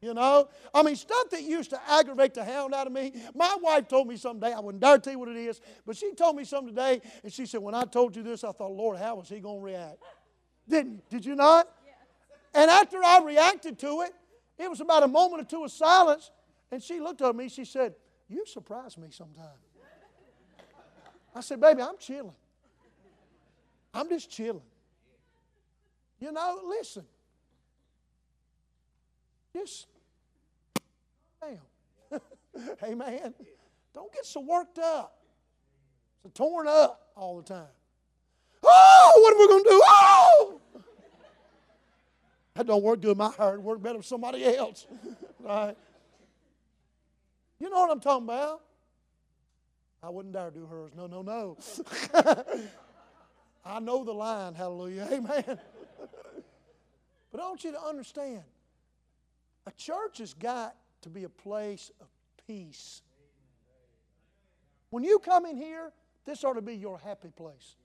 You 0.00 0.14
know? 0.14 0.48
I 0.74 0.82
mean, 0.82 0.96
stuff 0.96 1.30
that 1.30 1.42
used 1.42 1.70
to 1.70 1.80
aggravate 1.88 2.34
the 2.34 2.44
hound 2.44 2.74
out 2.74 2.88
of 2.88 2.92
me. 2.92 3.12
My 3.36 3.56
wife 3.60 3.86
told 3.86 4.08
me 4.08 4.16
someday, 4.16 4.52
I 4.52 4.58
wouldn't 4.58 4.82
dare 4.82 4.98
tell 4.98 5.12
you 5.12 5.18
what 5.18 5.28
it 5.28 5.36
is, 5.36 5.60
but 5.86 5.96
she 5.96 6.12
told 6.14 6.34
me 6.34 6.44
something 6.44 6.74
today, 6.74 7.00
and 7.22 7.32
she 7.32 7.46
said, 7.46 7.62
When 7.62 7.74
I 7.74 7.84
told 7.84 8.16
you 8.16 8.22
this, 8.22 8.42
I 8.42 8.50
thought, 8.50 8.72
Lord, 8.72 8.98
how 8.98 9.16
was 9.16 9.28
he 9.28 9.38
going 9.38 9.60
to 9.60 9.64
react? 9.64 9.98
Didn't 10.68 11.08
Did 11.08 11.24
you 11.24 11.36
not? 11.36 11.68
And 12.54 12.70
after 12.70 12.98
I 13.02 13.20
reacted 13.24 13.78
to 13.78 14.02
it, 14.02 14.12
it 14.58 14.68
was 14.68 14.80
about 14.80 15.04
a 15.04 15.08
moment 15.08 15.42
or 15.42 15.44
two 15.44 15.64
of 15.64 15.70
silence, 15.70 16.30
and 16.72 16.82
she 16.82 16.98
looked 17.00 17.20
at 17.20 17.36
me, 17.36 17.48
she 17.48 17.66
said, 17.66 17.94
You 18.28 18.44
surprise 18.46 18.96
me 18.96 19.08
sometimes. 19.10 19.60
I 21.34 21.40
said, 21.40 21.60
Baby, 21.60 21.82
I'm 21.82 21.98
chilling. 21.98 22.34
I'm 23.94 24.08
just 24.08 24.30
chilling. 24.30 24.62
You 26.18 26.32
know, 26.32 26.60
listen. 26.66 27.04
Just 29.54 29.86
down. 31.42 31.58
Amen. 32.82 33.34
Don't 33.92 34.12
get 34.12 34.24
so 34.24 34.40
worked 34.40 34.78
up, 34.78 35.18
so 36.22 36.30
torn 36.32 36.66
up 36.66 37.10
all 37.14 37.36
the 37.36 37.42
time. 37.42 37.66
Oh, 38.62 39.12
what 39.16 39.34
are 39.34 39.38
we 39.38 39.48
going 39.48 39.64
to 39.64 39.70
do? 39.70 39.82
Oh! 39.84 40.60
That 42.54 42.66
don't 42.66 42.82
work 42.82 43.00
good. 43.00 43.16
My 43.16 43.28
heart 43.30 43.60
work 43.60 43.82
better 43.82 43.98
with 43.98 44.06
somebody 44.06 44.44
else. 44.44 44.86
right? 45.40 45.76
You 47.62 47.70
know 47.70 47.78
what 47.78 47.92
I'm 47.92 48.00
talking 48.00 48.24
about? 48.24 48.60
I 50.02 50.10
wouldn't 50.10 50.34
dare 50.34 50.50
do 50.50 50.66
hers. 50.66 50.90
No, 50.96 51.06
no, 51.06 51.22
no. 51.22 51.56
I 53.64 53.78
know 53.78 54.02
the 54.02 54.12
line. 54.12 54.54
Hallelujah. 54.54 55.06
Amen. 55.12 55.44
but 57.30 57.40
I 57.40 57.44
want 57.44 57.62
you 57.62 57.70
to 57.70 57.80
understand 57.80 58.42
a 59.64 59.70
church 59.70 60.18
has 60.18 60.34
got 60.34 60.74
to 61.02 61.08
be 61.08 61.22
a 61.22 61.28
place 61.28 61.92
of 62.00 62.08
peace. 62.48 63.00
When 64.90 65.04
you 65.04 65.20
come 65.20 65.46
in 65.46 65.56
here, 65.56 65.92
this 66.24 66.42
ought 66.42 66.54
to 66.54 66.62
be 66.62 66.74
your 66.74 66.98
happy 66.98 67.28
place. 67.28 67.76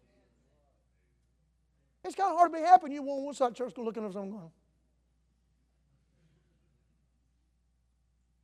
It's 2.04 2.16
kind 2.16 2.32
of 2.32 2.38
hard 2.38 2.52
to 2.52 2.58
be 2.58 2.64
happy 2.64 2.86
when 2.86 2.92
you 2.94 3.04
want 3.04 3.22
one 3.22 3.36
side 3.36 3.54
church 3.54 3.76
go 3.76 3.84
looking 3.84 4.04
at 4.04 4.14
something 4.14 4.32
going. 4.32 4.52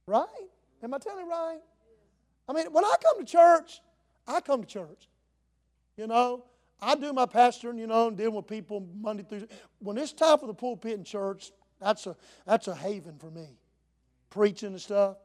Right? 0.06 0.53
Am 0.84 0.94
I 0.94 0.98
telling 0.98 1.28
right? 1.28 1.60
I 2.48 2.54
mean, 2.54 2.66
when 2.72 2.84
I 2.84 2.96
come 3.02 3.20
to 3.20 3.26
church, 3.26 3.82
I 4.28 4.42
come 4.42 4.62
to 4.64 4.68
church. 4.68 5.08
You 5.96 6.08
know, 6.08 6.44
I 6.82 6.96
do 6.96 7.14
my 7.14 7.26
pastoring, 7.26 7.80
you 7.80 7.88
know, 7.88 8.10
and 8.10 8.18
deal 8.18 8.32
with 8.32 8.48
people 8.48 8.86
Monday 9.00 9.24
through. 9.24 9.48
When 9.80 9.98
it's 9.98 10.12
time 10.12 10.40
for 10.40 10.48
the 10.48 10.54
pulpit 10.54 10.94
in 10.94 11.04
church, 11.04 11.52
that's 11.80 12.06
a, 12.08 12.16
that's 12.46 12.68
a 12.68 12.76
haven 12.76 13.18
for 13.18 13.32
me. 13.32 13.48
Preaching 14.30 14.70
and 14.70 14.82
stuff. 14.82 15.18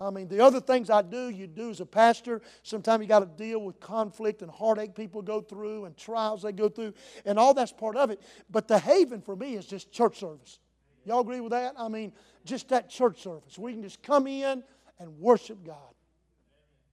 I 0.00 0.10
mean, 0.10 0.26
the 0.26 0.40
other 0.40 0.60
things 0.60 0.90
I 0.90 1.02
do, 1.02 1.28
you 1.28 1.46
do 1.46 1.70
as 1.70 1.80
a 1.80 1.86
pastor. 1.86 2.42
Sometimes 2.64 3.02
you 3.02 3.08
got 3.08 3.20
to 3.20 3.44
deal 3.44 3.60
with 3.62 3.78
conflict 3.78 4.42
and 4.42 4.50
heartache 4.50 4.96
people 4.96 5.22
go 5.22 5.40
through 5.40 5.84
and 5.84 5.96
trials 5.96 6.42
they 6.42 6.50
go 6.50 6.68
through, 6.68 6.94
and 7.24 7.38
all 7.38 7.54
that's 7.54 7.72
part 7.72 7.96
of 7.96 8.10
it. 8.10 8.20
But 8.50 8.66
the 8.66 8.80
haven 8.80 9.20
for 9.20 9.36
me 9.36 9.54
is 9.54 9.64
just 9.64 9.92
church 9.92 10.18
service. 10.18 10.58
Y'all 11.04 11.20
agree 11.20 11.40
with 11.40 11.52
that? 11.52 11.74
I 11.78 11.88
mean, 11.88 12.12
just 12.44 12.68
that 12.68 12.88
church 12.88 13.22
service. 13.22 13.58
We 13.58 13.72
can 13.72 13.82
just 13.82 14.02
come 14.02 14.26
in 14.26 14.62
and 14.98 15.18
worship 15.18 15.64
God. 15.64 15.76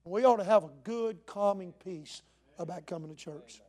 We 0.03 0.25
ought 0.25 0.37
to 0.37 0.43
have 0.43 0.63
a 0.63 0.71
good, 0.83 1.25
calming 1.25 1.73
peace 1.83 2.23
about 2.57 2.87
coming 2.87 3.09
to 3.09 3.15
church. 3.15 3.61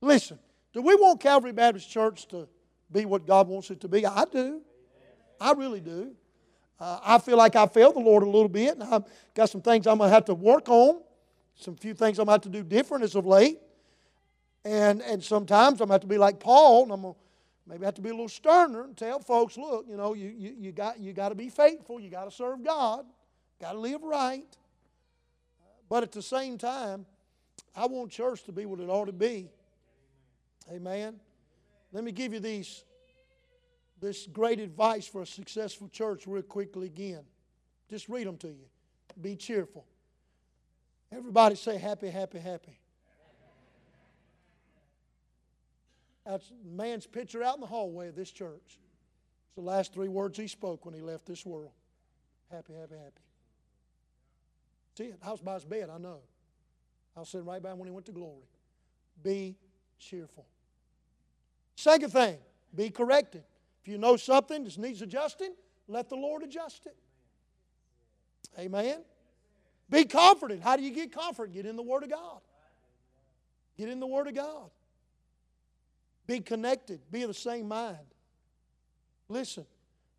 Listen, 0.00 0.38
do 0.72 0.82
we 0.82 0.94
want 0.94 1.20
Calvary 1.20 1.52
Baptist 1.52 1.90
Church 1.90 2.26
to 2.28 2.48
be 2.92 3.04
what 3.04 3.26
God 3.26 3.48
wants 3.48 3.70
it 3.70 3.80
to 3.80 3.88
be? 3.88 4.06
I 4.06 4.24
do. 4.26 4.60
I 5.40 5.52
really 5.52 5.80
do. 5.80 6.14
Uh, 6.78 6.98
I 7.02 7.18
feel 7.18 7.36
like 7.36 7.56
I 7.56 7.66
failed 7.66 7.96
the 7.96 8.00
Lord 8.00 8.22
a 8.22 8.26
little 8.26 8.48
bit, 8.48 8.74
and 8.74 8.82
I've 8.82 9.04
got 9.34 9.48
some 9.50 9.62
things 9.62 9.86
I'm 9.86 9.98
going 9.98 10.10
to 10.10 10.14
have 10.14 10.26
to 10.26 10.34
work 10.34 10.68
on, 10.68 11.00
some 11.54 11.74
few 11.74 11.94
things 11.94 12.18
I'm 12.18 12.26
going 12.26 12.38
to 12.40 12.46
have 12.46 12.52
to 12.52 12.62
do 12.62 12.62
different 12.62 13.02
as 13.02 13.14
of 13.14 13.26
late. 13.26 13.58
And, 14.64 15.00
and 15.02 15.22
sometimes 15.22 15.80
I'm 15.80 15.88
going 15.88 15.88
to 15.88 15.94
have 15.94 16.00
to 16.02 16.06
be 16.06 16.18
like 16.18 16.38
Paul, 16.38 16.84
and 16.84 16.92
I'm 16.92 17.02
going 17.02 17.14
to 17.14 17.20
maybe 17.66 17.82
I 17.82 17.86
have 17.86 17.94
to 17.94 18.02
be 18.02 18.10
a 18.10 18.12
little 18.12 18.28
sterner 18.28 18.84
and 18.84 18.96
tell 18.96 19.20
folks, 19.20 19.56
look, 19.56 19.86
you 19.88 19.96
know, 19.96 20.14
you, 20.14 20.32
you, 20.36 20.54
you 20.58 20.72
got, 20.72 20.98
you 21.00 21.12
got 21.12 21.30
to 21.30 21.34
be 21.34 21.48
faithful, 21.48 22.00
you 22.00 22.10
got 22.10 22.24
to 22.24 22.30
serve 22.30 22.64
God, 22.64 23.04
got 23.60 23.72
to 23.72 23.78
live 23.78 24.02
right. 24.02 24.56
But 25.88 26.02
at 26.02 26.12
the 26.12 26.22
same 26.22 26.58
time, 26.58 27.06
I 27.74 27.86
want 27.86 28.10
church 28.10 28.42
to 28.44 28.52
be 28.52 28.66
what 28.66 28.80
it 28.80 28.88
ought 28.88 29.06
to 29.06 29.12
be. 29.12 29.50
Amen. 30.70 31.20
Let 31.92 32.04
me 32.04 32.12
give 32.12 32.32
you 32.32 32.40
these 32.40 32.84
this 34.00 34.26
great 34.26 34.60
advice 34.60 35.06
for 35.06 35.22
a 35.22 35.26
successful 35.26 35.88
church 35.88 36.26
real 36.26 36.42
quickly 36.42 36.86
again. 36.86 37.22
Just 37.88 38.08
read 38.08 38.26
them 38.26 38.36
to 38.38 38.48
you. 38.48 38.66
Be 39.20 39.36
cheerful. 39.36 39.86
Everybody 41.10 41.54
say 41.54 41.78
happy, 41.78 42.10
happy, 42.10 42.38
happy. 42.38 42.78
That's 46.26 46.50
man's 46.64 47.06
picture 47.06 47.42
out 47.42 47.54
in 47.54 47.60
the 47.60 47.66
hallway 47.66 48.08
of 48.08 48.16
this 48.16 48.30
church. 48.30 48.60
It's 48.66 49.54
the 49.54 49.62
last 49.62 49.94
three 49.94 50.08
words 50.08 50.36
he 50.36 50.48
spoke 50.48 50.84
when 50.84 50.94
he 50.94 51.00
left 51.00 51.24
this 51.24 51.46
world. 51.46 51.70
Happy, 52.50 52.72
happy, 52.74 52.96
happy. 52.96 53.22
See 54.96 55.04
it. 55.04 55.18
I 55.22 55.30
was 55.30 55.40
by 55.40 55.54
his 55.54 55.64
bed, 55.64 55.88
I 55.88 55.98
know. 55.98 56.18
I 57.16 57.20
was 57.20 57.28
sitting 57.28 57.46
right 57.46 57.62
by 57.62 57.70
him 57.70 57.78
when 57.78 57.86
he 57.88 57.92
went 57.92 58.06
to 58.06 58.12
glory. 58.12 58.44
Be 59.22 59.56
cheerful. 59.98 60.46
Second 61.76 62.10
thing, 62.10 62.38
be 62.74 62.90
corrected. 62.90 63.44
If 63.82 63.88
you 63.88 63.98
know 63.98 64.16
something 64.16 64.64
that 64.64 64.78
needs 64.78 65.02
adjusting, 65.02 65.54
let 65.86 66.08
the 66.08 66.16
Lord 66.16 66.42
adjust 66.42 66.86
it. 66.86 66.96
Amen. 68.58 68.98
Be 69.88 70.04
comforted. 70.04 70.60
How 70.60 70.76
do 70.76 70.82
you 70.82 70.90
get 70.90 71.12
comfort? 71.12 71.52
Get 71.52 71.66
in 71.66 71.76
the 71.76 71.82
Word 71.82 72.02
of 72.02 72.10
God. 72.10 72.40
Get 73.78 73.88
in 73.88 74.00
the 74.00 74.06
Word 74.06 74.26
of 74.26 74.34
God. 74.34 74.70
Be 76.26 76.40
connected. 76.40 77.00
Be 77.10 77.22
of 77.22 77.28
the 77.28 77.34
same 77.34 77.68
mind. 77.68 77.98
Listen, 79.28 79.66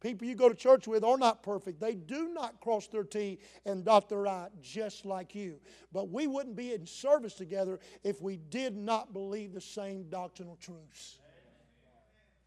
people 0.02 0.28
you 0.28 0.36
go 0.36 0.50
to 0.50 0.56
church 0.56 0.88
with 0.88 1.04
are 1.04 1.18
not 1.18 1.44
perfect. 1.44 1.80
They 1.80 1.96
do 1.96 2.30
not 2.30 2.60
cross 2.62 2.88
their 2.88 3.04
T 3.04 3.40
and 3.66 3.84
dot 3.84 4.10
their 4.10 4.28
I 4.28 4.48
just 4.62 5.06
like 5.06 5.36
you. 5.36 5.60
But 5.92 6.10
we 6.10 6.28
wouldn't 6.28 6.56
be 6.56 6.74
in 6.74 6.86
service 6.86 7.34
together 7.34 7.80
if 8.04 8.22
we 8.22 8.38
did 8.38 8.76
not 8.76 9.14
believe 9.14 9.54
the 9.54 9.62
same 9.62 10.10
doctrinal 10.10 10.58
truths. 10.62 11.20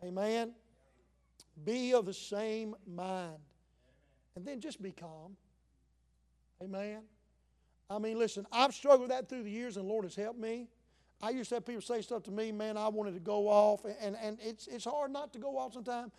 Amen. 0.03 0.55
Be 1.65 1.93
of 1.95 2.07
the 2.07 2.15
same 2.15 2.75
mind. 2.87 3.39
And 4.37 4.47
then 4.47 4.61
just 4.61 4.81
be 4.81 4.93
calm. 4.93 5.37
Amen. 6.63 7.03
I 7.91 7.99
mean, 7.99 8.19
listen, 8.19 8.47
I've 8.53 8.73
struggled 8.73 9.03
with 9.03 9.11
that 9.11 9.29
through 9.29 9.43
the 9.43 9.51
years, 9.51 9.77
and 9.77 9.85
the 9.85 9.89
Lord 9.91 10.05
has 10.05 10.15
helped 10.15 10.39
me. 10.39 10.69
I 11.23 11.31
used 11.31 11.51
to 11.51 11.57
have 11.57 11.67
people 11.67 11.83
say 11.83 12.01
stuff 12.03 12.23
to 12.25 12.31
me, 12.31 12.51
man, 12.51 12.77
I 12.77 12.89
wanted 12.89 13.15
to 13.15 13.21
go 13.21 13.49
off, 13.49 13.85
and, 13.85 14.17
and 14.23 14.39
it's, 14.43 14.67
it's 14.67 14.85
hard 14.85 15.13
not 15.13 15.33
to 15.35 15.39
go 15.39 15.59
off 15.59 15.75
sometimes. 15.75 16.13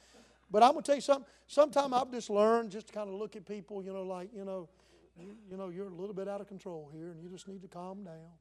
But 0.52 0.64
I'm 0.64 0.74
going 0.74 0.84
to 0.84 0.88
tell 0.88 0.96
you 0.96 1.02
something. 1.02 1.26
Sometimes 1.48 1.94
I've 1.94 2.12
just 2.12 2.30
learned 2.30 2.72
just 2.72 2.88
to 2.88 2.94
kind 2.94 3.10
of 3.10 3.16
look 3.16 3.36
at 3.36 3.46
people, 3.46 3.84
you 3.84 3.94
know, 3.94 4.04
like, 4.04 4.30
you 4.36 4.46
know, 4.46 4.70
you, 5.18 5.36
you 5.50 5.58
know, 5.58 5.70
you're 5.70 5.88
a 5.88 5.94
little 5.94 6.14
bit 6.14 6.28
out 6.28 6.42
of 6.42 6.48
control 6.48 6.90
here, 6.94 7.12
and 7.12 7.22
you 7.22 7.30
just 7.30 7.48
need 7.48 7.62
to 7.62 7.68
calm 7.68 8.04
down. 8.04 8.32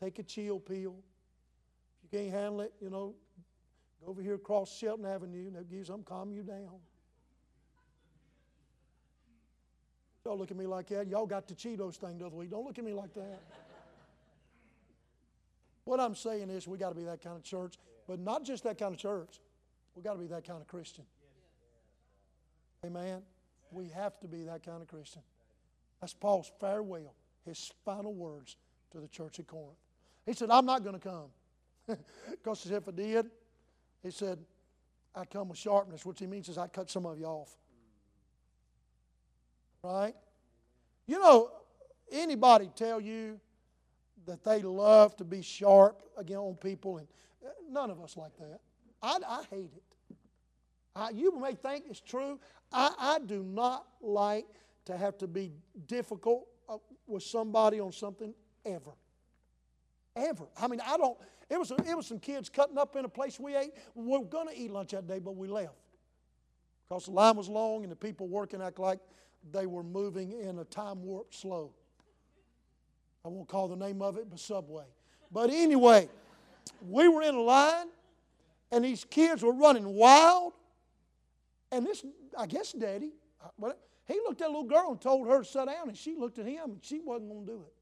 Take 0.00 0.18
a 0.18 0.22
chill 0.22 0.58
pill. 0.58 0.96
If 2.02 2.12
you 2.12 2.18
can't 2.18 2.32
handle 2.32 2.62
it, 2.62 2.72
you 2.80 2.90
know, 2.90 3.14
Go 4.04 4.10
over 4.10 4.22
here 4.22 4.34
across 4.34 4.76
Shelton 4.76 5.06
Avenue, 5.06 5.46
and 5.46 5.54
they'll 5.54 5.62
give 5.62 5.78
you 5.78 5.84
something, 5.84 6.04
calm 6.04 6.32
you 6.32 6.42
down. 6.42 6.80
Y'all 10.24 10.38
look 10.38 10.50
at 10.50 10.56
me 10.56 10.66
like 10.66 10.88
that. 10.88 11.08
Y'all 11.08 11.26
got 11.26 11.46
the 11.46 11.54
Cheetos 11.54 11.96
thing 11.96 12.18
the 12.18 12.26
other 12.26 12.36
week. 12.36 12.50
Don't 12.50 12.64
look 12.64 12.78
at 12.78 12.84
me 12.84 12.92
like 12.92 13.14
that. 13.14 13.40
What 15.84 16.00
I'm 16.00 16.14
saying 16.14 16.50
is, 16.50 16.68
we 16.68 16.78
got 16.78 16.90
to 16.90 16.94
be 16.94 17.04
that 17.04 17.22
kind 17.22 17.36
of 17.36 17.42
church, 17.42 17.74
but 18.06 18.18
not 18.18 18.44
just 18.44 18.64
that 18.64 18.78
kind 18.78 18.94
of 18.94 19.00
church. 19.00 19.40
We 19.94 20.02
got 20.02 20.14
to 20.14 20.18
be 20.18 20.26
that 20.28 20.46
kind 20.46 20.60
of 20.60 20.66
Christian. 20.66 21.04
Amen. 22.84 23.22
We 23.70 23.88
have 23.88 24.18
to 24.20 24.28
be 24.28 24.42
that 24.44 24.64
kind 24.64 24.82
of 24.82 24.88
Christian. 24.88 25.22
That's 26.00 26.14
Paul's 26.14 26.50
farewell, 26.60 27.14
his 27.44 27.72
final 27.84 28.14
words 28.14 28.56
to 28.92 28.98
the 28.98 29.08
church 29.08 29.38
at 29.38 29.46
Corinth. 29.46 29.78
He 30.26 30.32
said, 30.32 30.50
I'm 30.50 30.66
not 30.66 30.82
going 30.82 30.98
to 30.98 31.00
come. 31.00 31.28
because 32.30 32.70
if 32.70 32.88
I 32.88 32.92
did, 32.92 33.30
he 34.02 34.10
said, 34.10 34.38
I 35.14 35.24
come 35.24 35.48
with 35.48 35.58
sharpness, 35.58 36.06
which 36.06 36.20
he 36.20 36.26
means 36.26 36.48
is 36.48 36.58
I 36.58 36.66
cut 36.66 36.90
some 36.90 37.06
of 37.06 37.18
you 37.18 37.26
off. 37.26 37.54
Right? 39.82 40.14
You 41.06 41.18
know, 41.18 41.50
anybody 42.10 42.70
tell 42.74 43.00
you 43.00 43.40
that 44.26 44.44
they 44.44 44.62
love 44.62 45.16
to 45.16 45.24
be 45.24 45.42
sharp 45.42 46.02
again 46.16 46.38
on 46.38 46.54
people, 46.56 46.98
and 46.98 47.08
uh, 47.44 47.50
none 47.70 47.90
of 47.90 48.00
us 48.00 48.16
like 48.16 48.36
that. 48.38 48.60
I, 49.02 49.18
I 49.26 49.42
hate 49.50 49.70
it. 49.74 50.16
I, 50.94 51.10
you 51.10 51.38
may 51.40 51.54
think 51.54 51.84
it's 51.88 52.00
true. 52.00 52.38
I, 52.72 52.92
I 52.98 53.18
do 53.26 53.42
not 53.42 53.86
like 54.00 54.46
to 54.84 54.96
have 54.96 55.18
to 55.18 55.26
be 55.26 55.52
difficult 55.86 56.46
uh, 56.68 56.78
with 57.06 57.22
somebody 57.22 57.80
on 57.80 57.92
something 57.92 58.34
ever. 58.64 58.92
Ever. 60.14 60.44
I 60.60 60.68
mean, 60.68 60.80
I 60.86 60.96
don't, 60.96 61.16
it 61.48 61.58
was, 61.58 61.70
it 61.70 61.96
was 61.96 62.06
some 62.06 62.18
kids 62.18 62.48
cutting 62.48 62.78
up 62.78 62.96
in 62.96 63.04
a 63.04 63.08
place 63.08 63.40
we 63.40 63.56
ate. 63.56 63.72
We 63.94 64.06
were 64.06 64.24
going 64.24 64.48
to 64.48 64.58
eat 64.58 64.70
lunch 64.70 64.90
that 64.90 65.06
day, 65.06 65.18
but 65.18 65.36
we 65.36 65.48
left. 65.48 65.74
Because 66.88 67.06
the 67.06 67.12
line 67.12 67.36
was 67.36 67.48
long 67.48 67.82
and 67.82 67.90
the 67.90 67.96
people 67.96 68.28
working 68.28 68.60
act 68.60 68.78
like 68.78 68.98
they 69.50 69.66
were 69.66 69.82
moving 69.82 70.32
in 70.32 70.58
a 70.58 70.64
time 70.64 71.02
warp 71.02 71.34
slow. 71.34 71.72
I 73.24 73.28
won't 73.28 73.48
call 73.48 73.68
the 73.68 73.76
name 73.76 74.02
of 74.02 74.16
it, 74.16 74.28
but 74.28 74.40
Subway. 74.40 74.84
But 75.30 75.50
anyway, 75.50 76.08
we 76.86 77.08
were 77.08 77.22
in 77.22 77.34
a 77.34 77.40
line 77.40 77.86
and 78.70 78.84
these 78.84 79.04
kids 79.04 79.42
were 79.42 79.52
running 79.52 79.86
wild. 79.86 80.52
And 81.70 81.86
this, 81.86 82.04
I 82.36 82.46
guess, 82.46 82.72
Daddy, 82.72 83.12
uh, 83.62 83.72
he 84.06 84.14
looked 84.14 84.40
at 84.40 84.48
a 84.48 84.50
little 84.50 84.64
girl 84.64 84.90
and 84.90 85.00
told 85.00 85.28
her 85.28 85.38
to 85.38 85.44
sit 85.44 85.66
down, 85.66 85.88
and 85.88 85.96
she 85.96 86.16
looked 86.16 86.38
at 86.38 86.46
him 86.46 86.72
and 86.72 86.78
she 86.82 87.00
wasn't 87.00 87.30
going 87.30 87.46
to 87.46 87.52
do 87.52 87.62
it. 87.66 87.72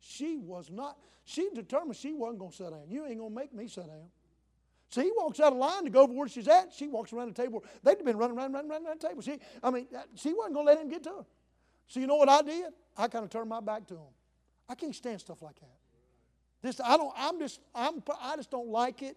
She 0.00 0.38
was 0.38 0.70
not, 0.70 0.98
she 1.24 1.48
determined 1.54 1.96
she 1.96 2.12
wasn't 2.12 2.40
going 2.40 2.50
to 2.50 2.56
sit 2.56 2.70
down. 2.70 2.82
You 2.88 3.06
ain't 3.06 3.18
going 3.18 3.30
to 3.30 3.36
make 3.36 3.54
me 3.54 3.68
sit 3.68 3.86
down. 3.86 4.08
So 4.90 5.02
he 5.02 5.12
walks 5.16 5.38
out 5.38 5.52
of 5.52 5.58
line 5.58 5.84
to 5.84 5.90
go 5.90 6.02
over 6.02 6.12
where 6.14 6.28
she's 6.28 6.48
at. 6.48 6.72
She 6.72 6.88
walks 6.88 7.12
around 7.12 7.34
the 7.34 7.42
table. 7.42 7.62
They'd 7.82 8.02
been 8.02 8.16
running 8.16 8.38
around, 8.38 8.52
running, 8.52 8.70
running 8.70 8.86
around 8.86 9.00
the 9.00 9.08
table. 9.08 9.22
She, 9.22 9.38
I 9.62 9.70
mean, 9.70 9.86
she 10.14 10.32
wasn't 10.32 10.54
going 10.54 10.66
to 10.66 10.72
let 10.72 10.80
him 10.80 10.88
get 10.88 11.02
to 11.04 11.10
her. 11.10 11.26
So 11.88 12.00
you 12.00 12.06
know 12.06 12.16
what 12.16 12.28
I 12.28 12.42
did? 12.42 12.72
I 12.96 13.08
kind 13.08 13.24
of 13.24 13.30
turned 13.30 13.50
my 13.50 13.60
back 13.60 13.86
to 13.88 13.94
him. 13.94 14.12
I 14.68 14.74
can't 14.74 14.94
stand 14.94 15.20
stuff 15.20 15.42
like 15.42 15.58
that. 15.60 15.78
This, 16.62 16.80
I 16.80 16.96
don't. 16.96 17.12
I'm 17.16 17.38
just. 17.38 17.60
I'm. 17.74 18.02
I 18.20 18.36
just 18.36 18.50
don't 18.50 18.68
like 18.68 19.02
it. 19.02 19.16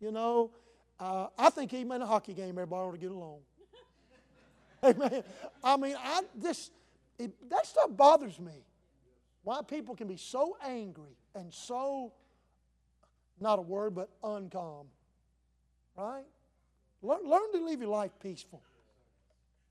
You 0.00 0.12
know. 0.12 0.52
Uh, 0.98 1.28
I 1.38 1.50
think 1.50 1.72
even 1.72 1.92
in 1.92 2.02
a 2.02 2.06
hockey 2.06 2.34
game, 2.34 2.50
everybody 2.50 2.82
ought 2.82 2.92
to 2.92 2.98
get 2.98 3.10
along. 3.10 3.38
Amen. 4.84 5.24
I 5.64 5.76
mean, 5.76 5.96
I 5.98 6.22
this 6.34 6.70
it, 7.18 7.50
that 7.50 7.66
stuff 7.66 7.96
bothers 7.96 8.38
me. 8.38 8.64
Why 9.42 9.60
people 9.66 9.94
can 9.94 10.08
be 10.08 10.16
so 10.16 10.56
angry 10.64 11.16
and 11.34 11.52
so, 11.52 12.12
not 13.40 13.58
a 13.58 13.62
word, 13.62 13.94
but 13.94 14.10
uncalm. 14.22 14.86
Right? 15.96 16.24
Learn, 17.02 17.20
learn 17.24 17.52
to 17.52 17.64
live 17.64 17.80
your 17.80 17.90
life 17.90 18.12
peaceful. 18.22 18.62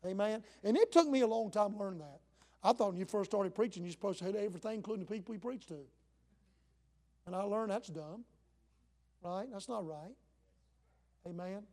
Amen. 0.06 0.43
And 0.63 0.78
it 0.78 0.91
took 0.91 1.08
me 1.08 1.22
a 1.22 1.28
long 1.28 1.51
time 1.51 1.74
to 1.74 1.78
learn 1.78 1.99
that. 1.99 2.20
I 2.64 2.74
thought 2.74 2.89
when 2.89 2.97
you 2.97 3.05
first 3.05 3.32
started 3.32 3.55
preaching, 3.55 3.84
you're 3.84 3.91
supposed 3.91 4.20
to 4.20 4.26
hate 4.26 4.36
everything, 4.36 4.76
including 4.76 5.05
the 5.05 5.12
people 5.12 5.34
you 5.34 5.39
preach 5.39 5.66
to. 5.68 5.80
And 7.26 7.36
I 7.36 7.43
learned 7.43 7.72
that's 7.72 7.88
dumb. 7.88 8.26
Right? 9.24 9.47
That's 9.51 9.70
not 9.70 9.86
right. 9.86 10.16
Amen. 11.28 11.64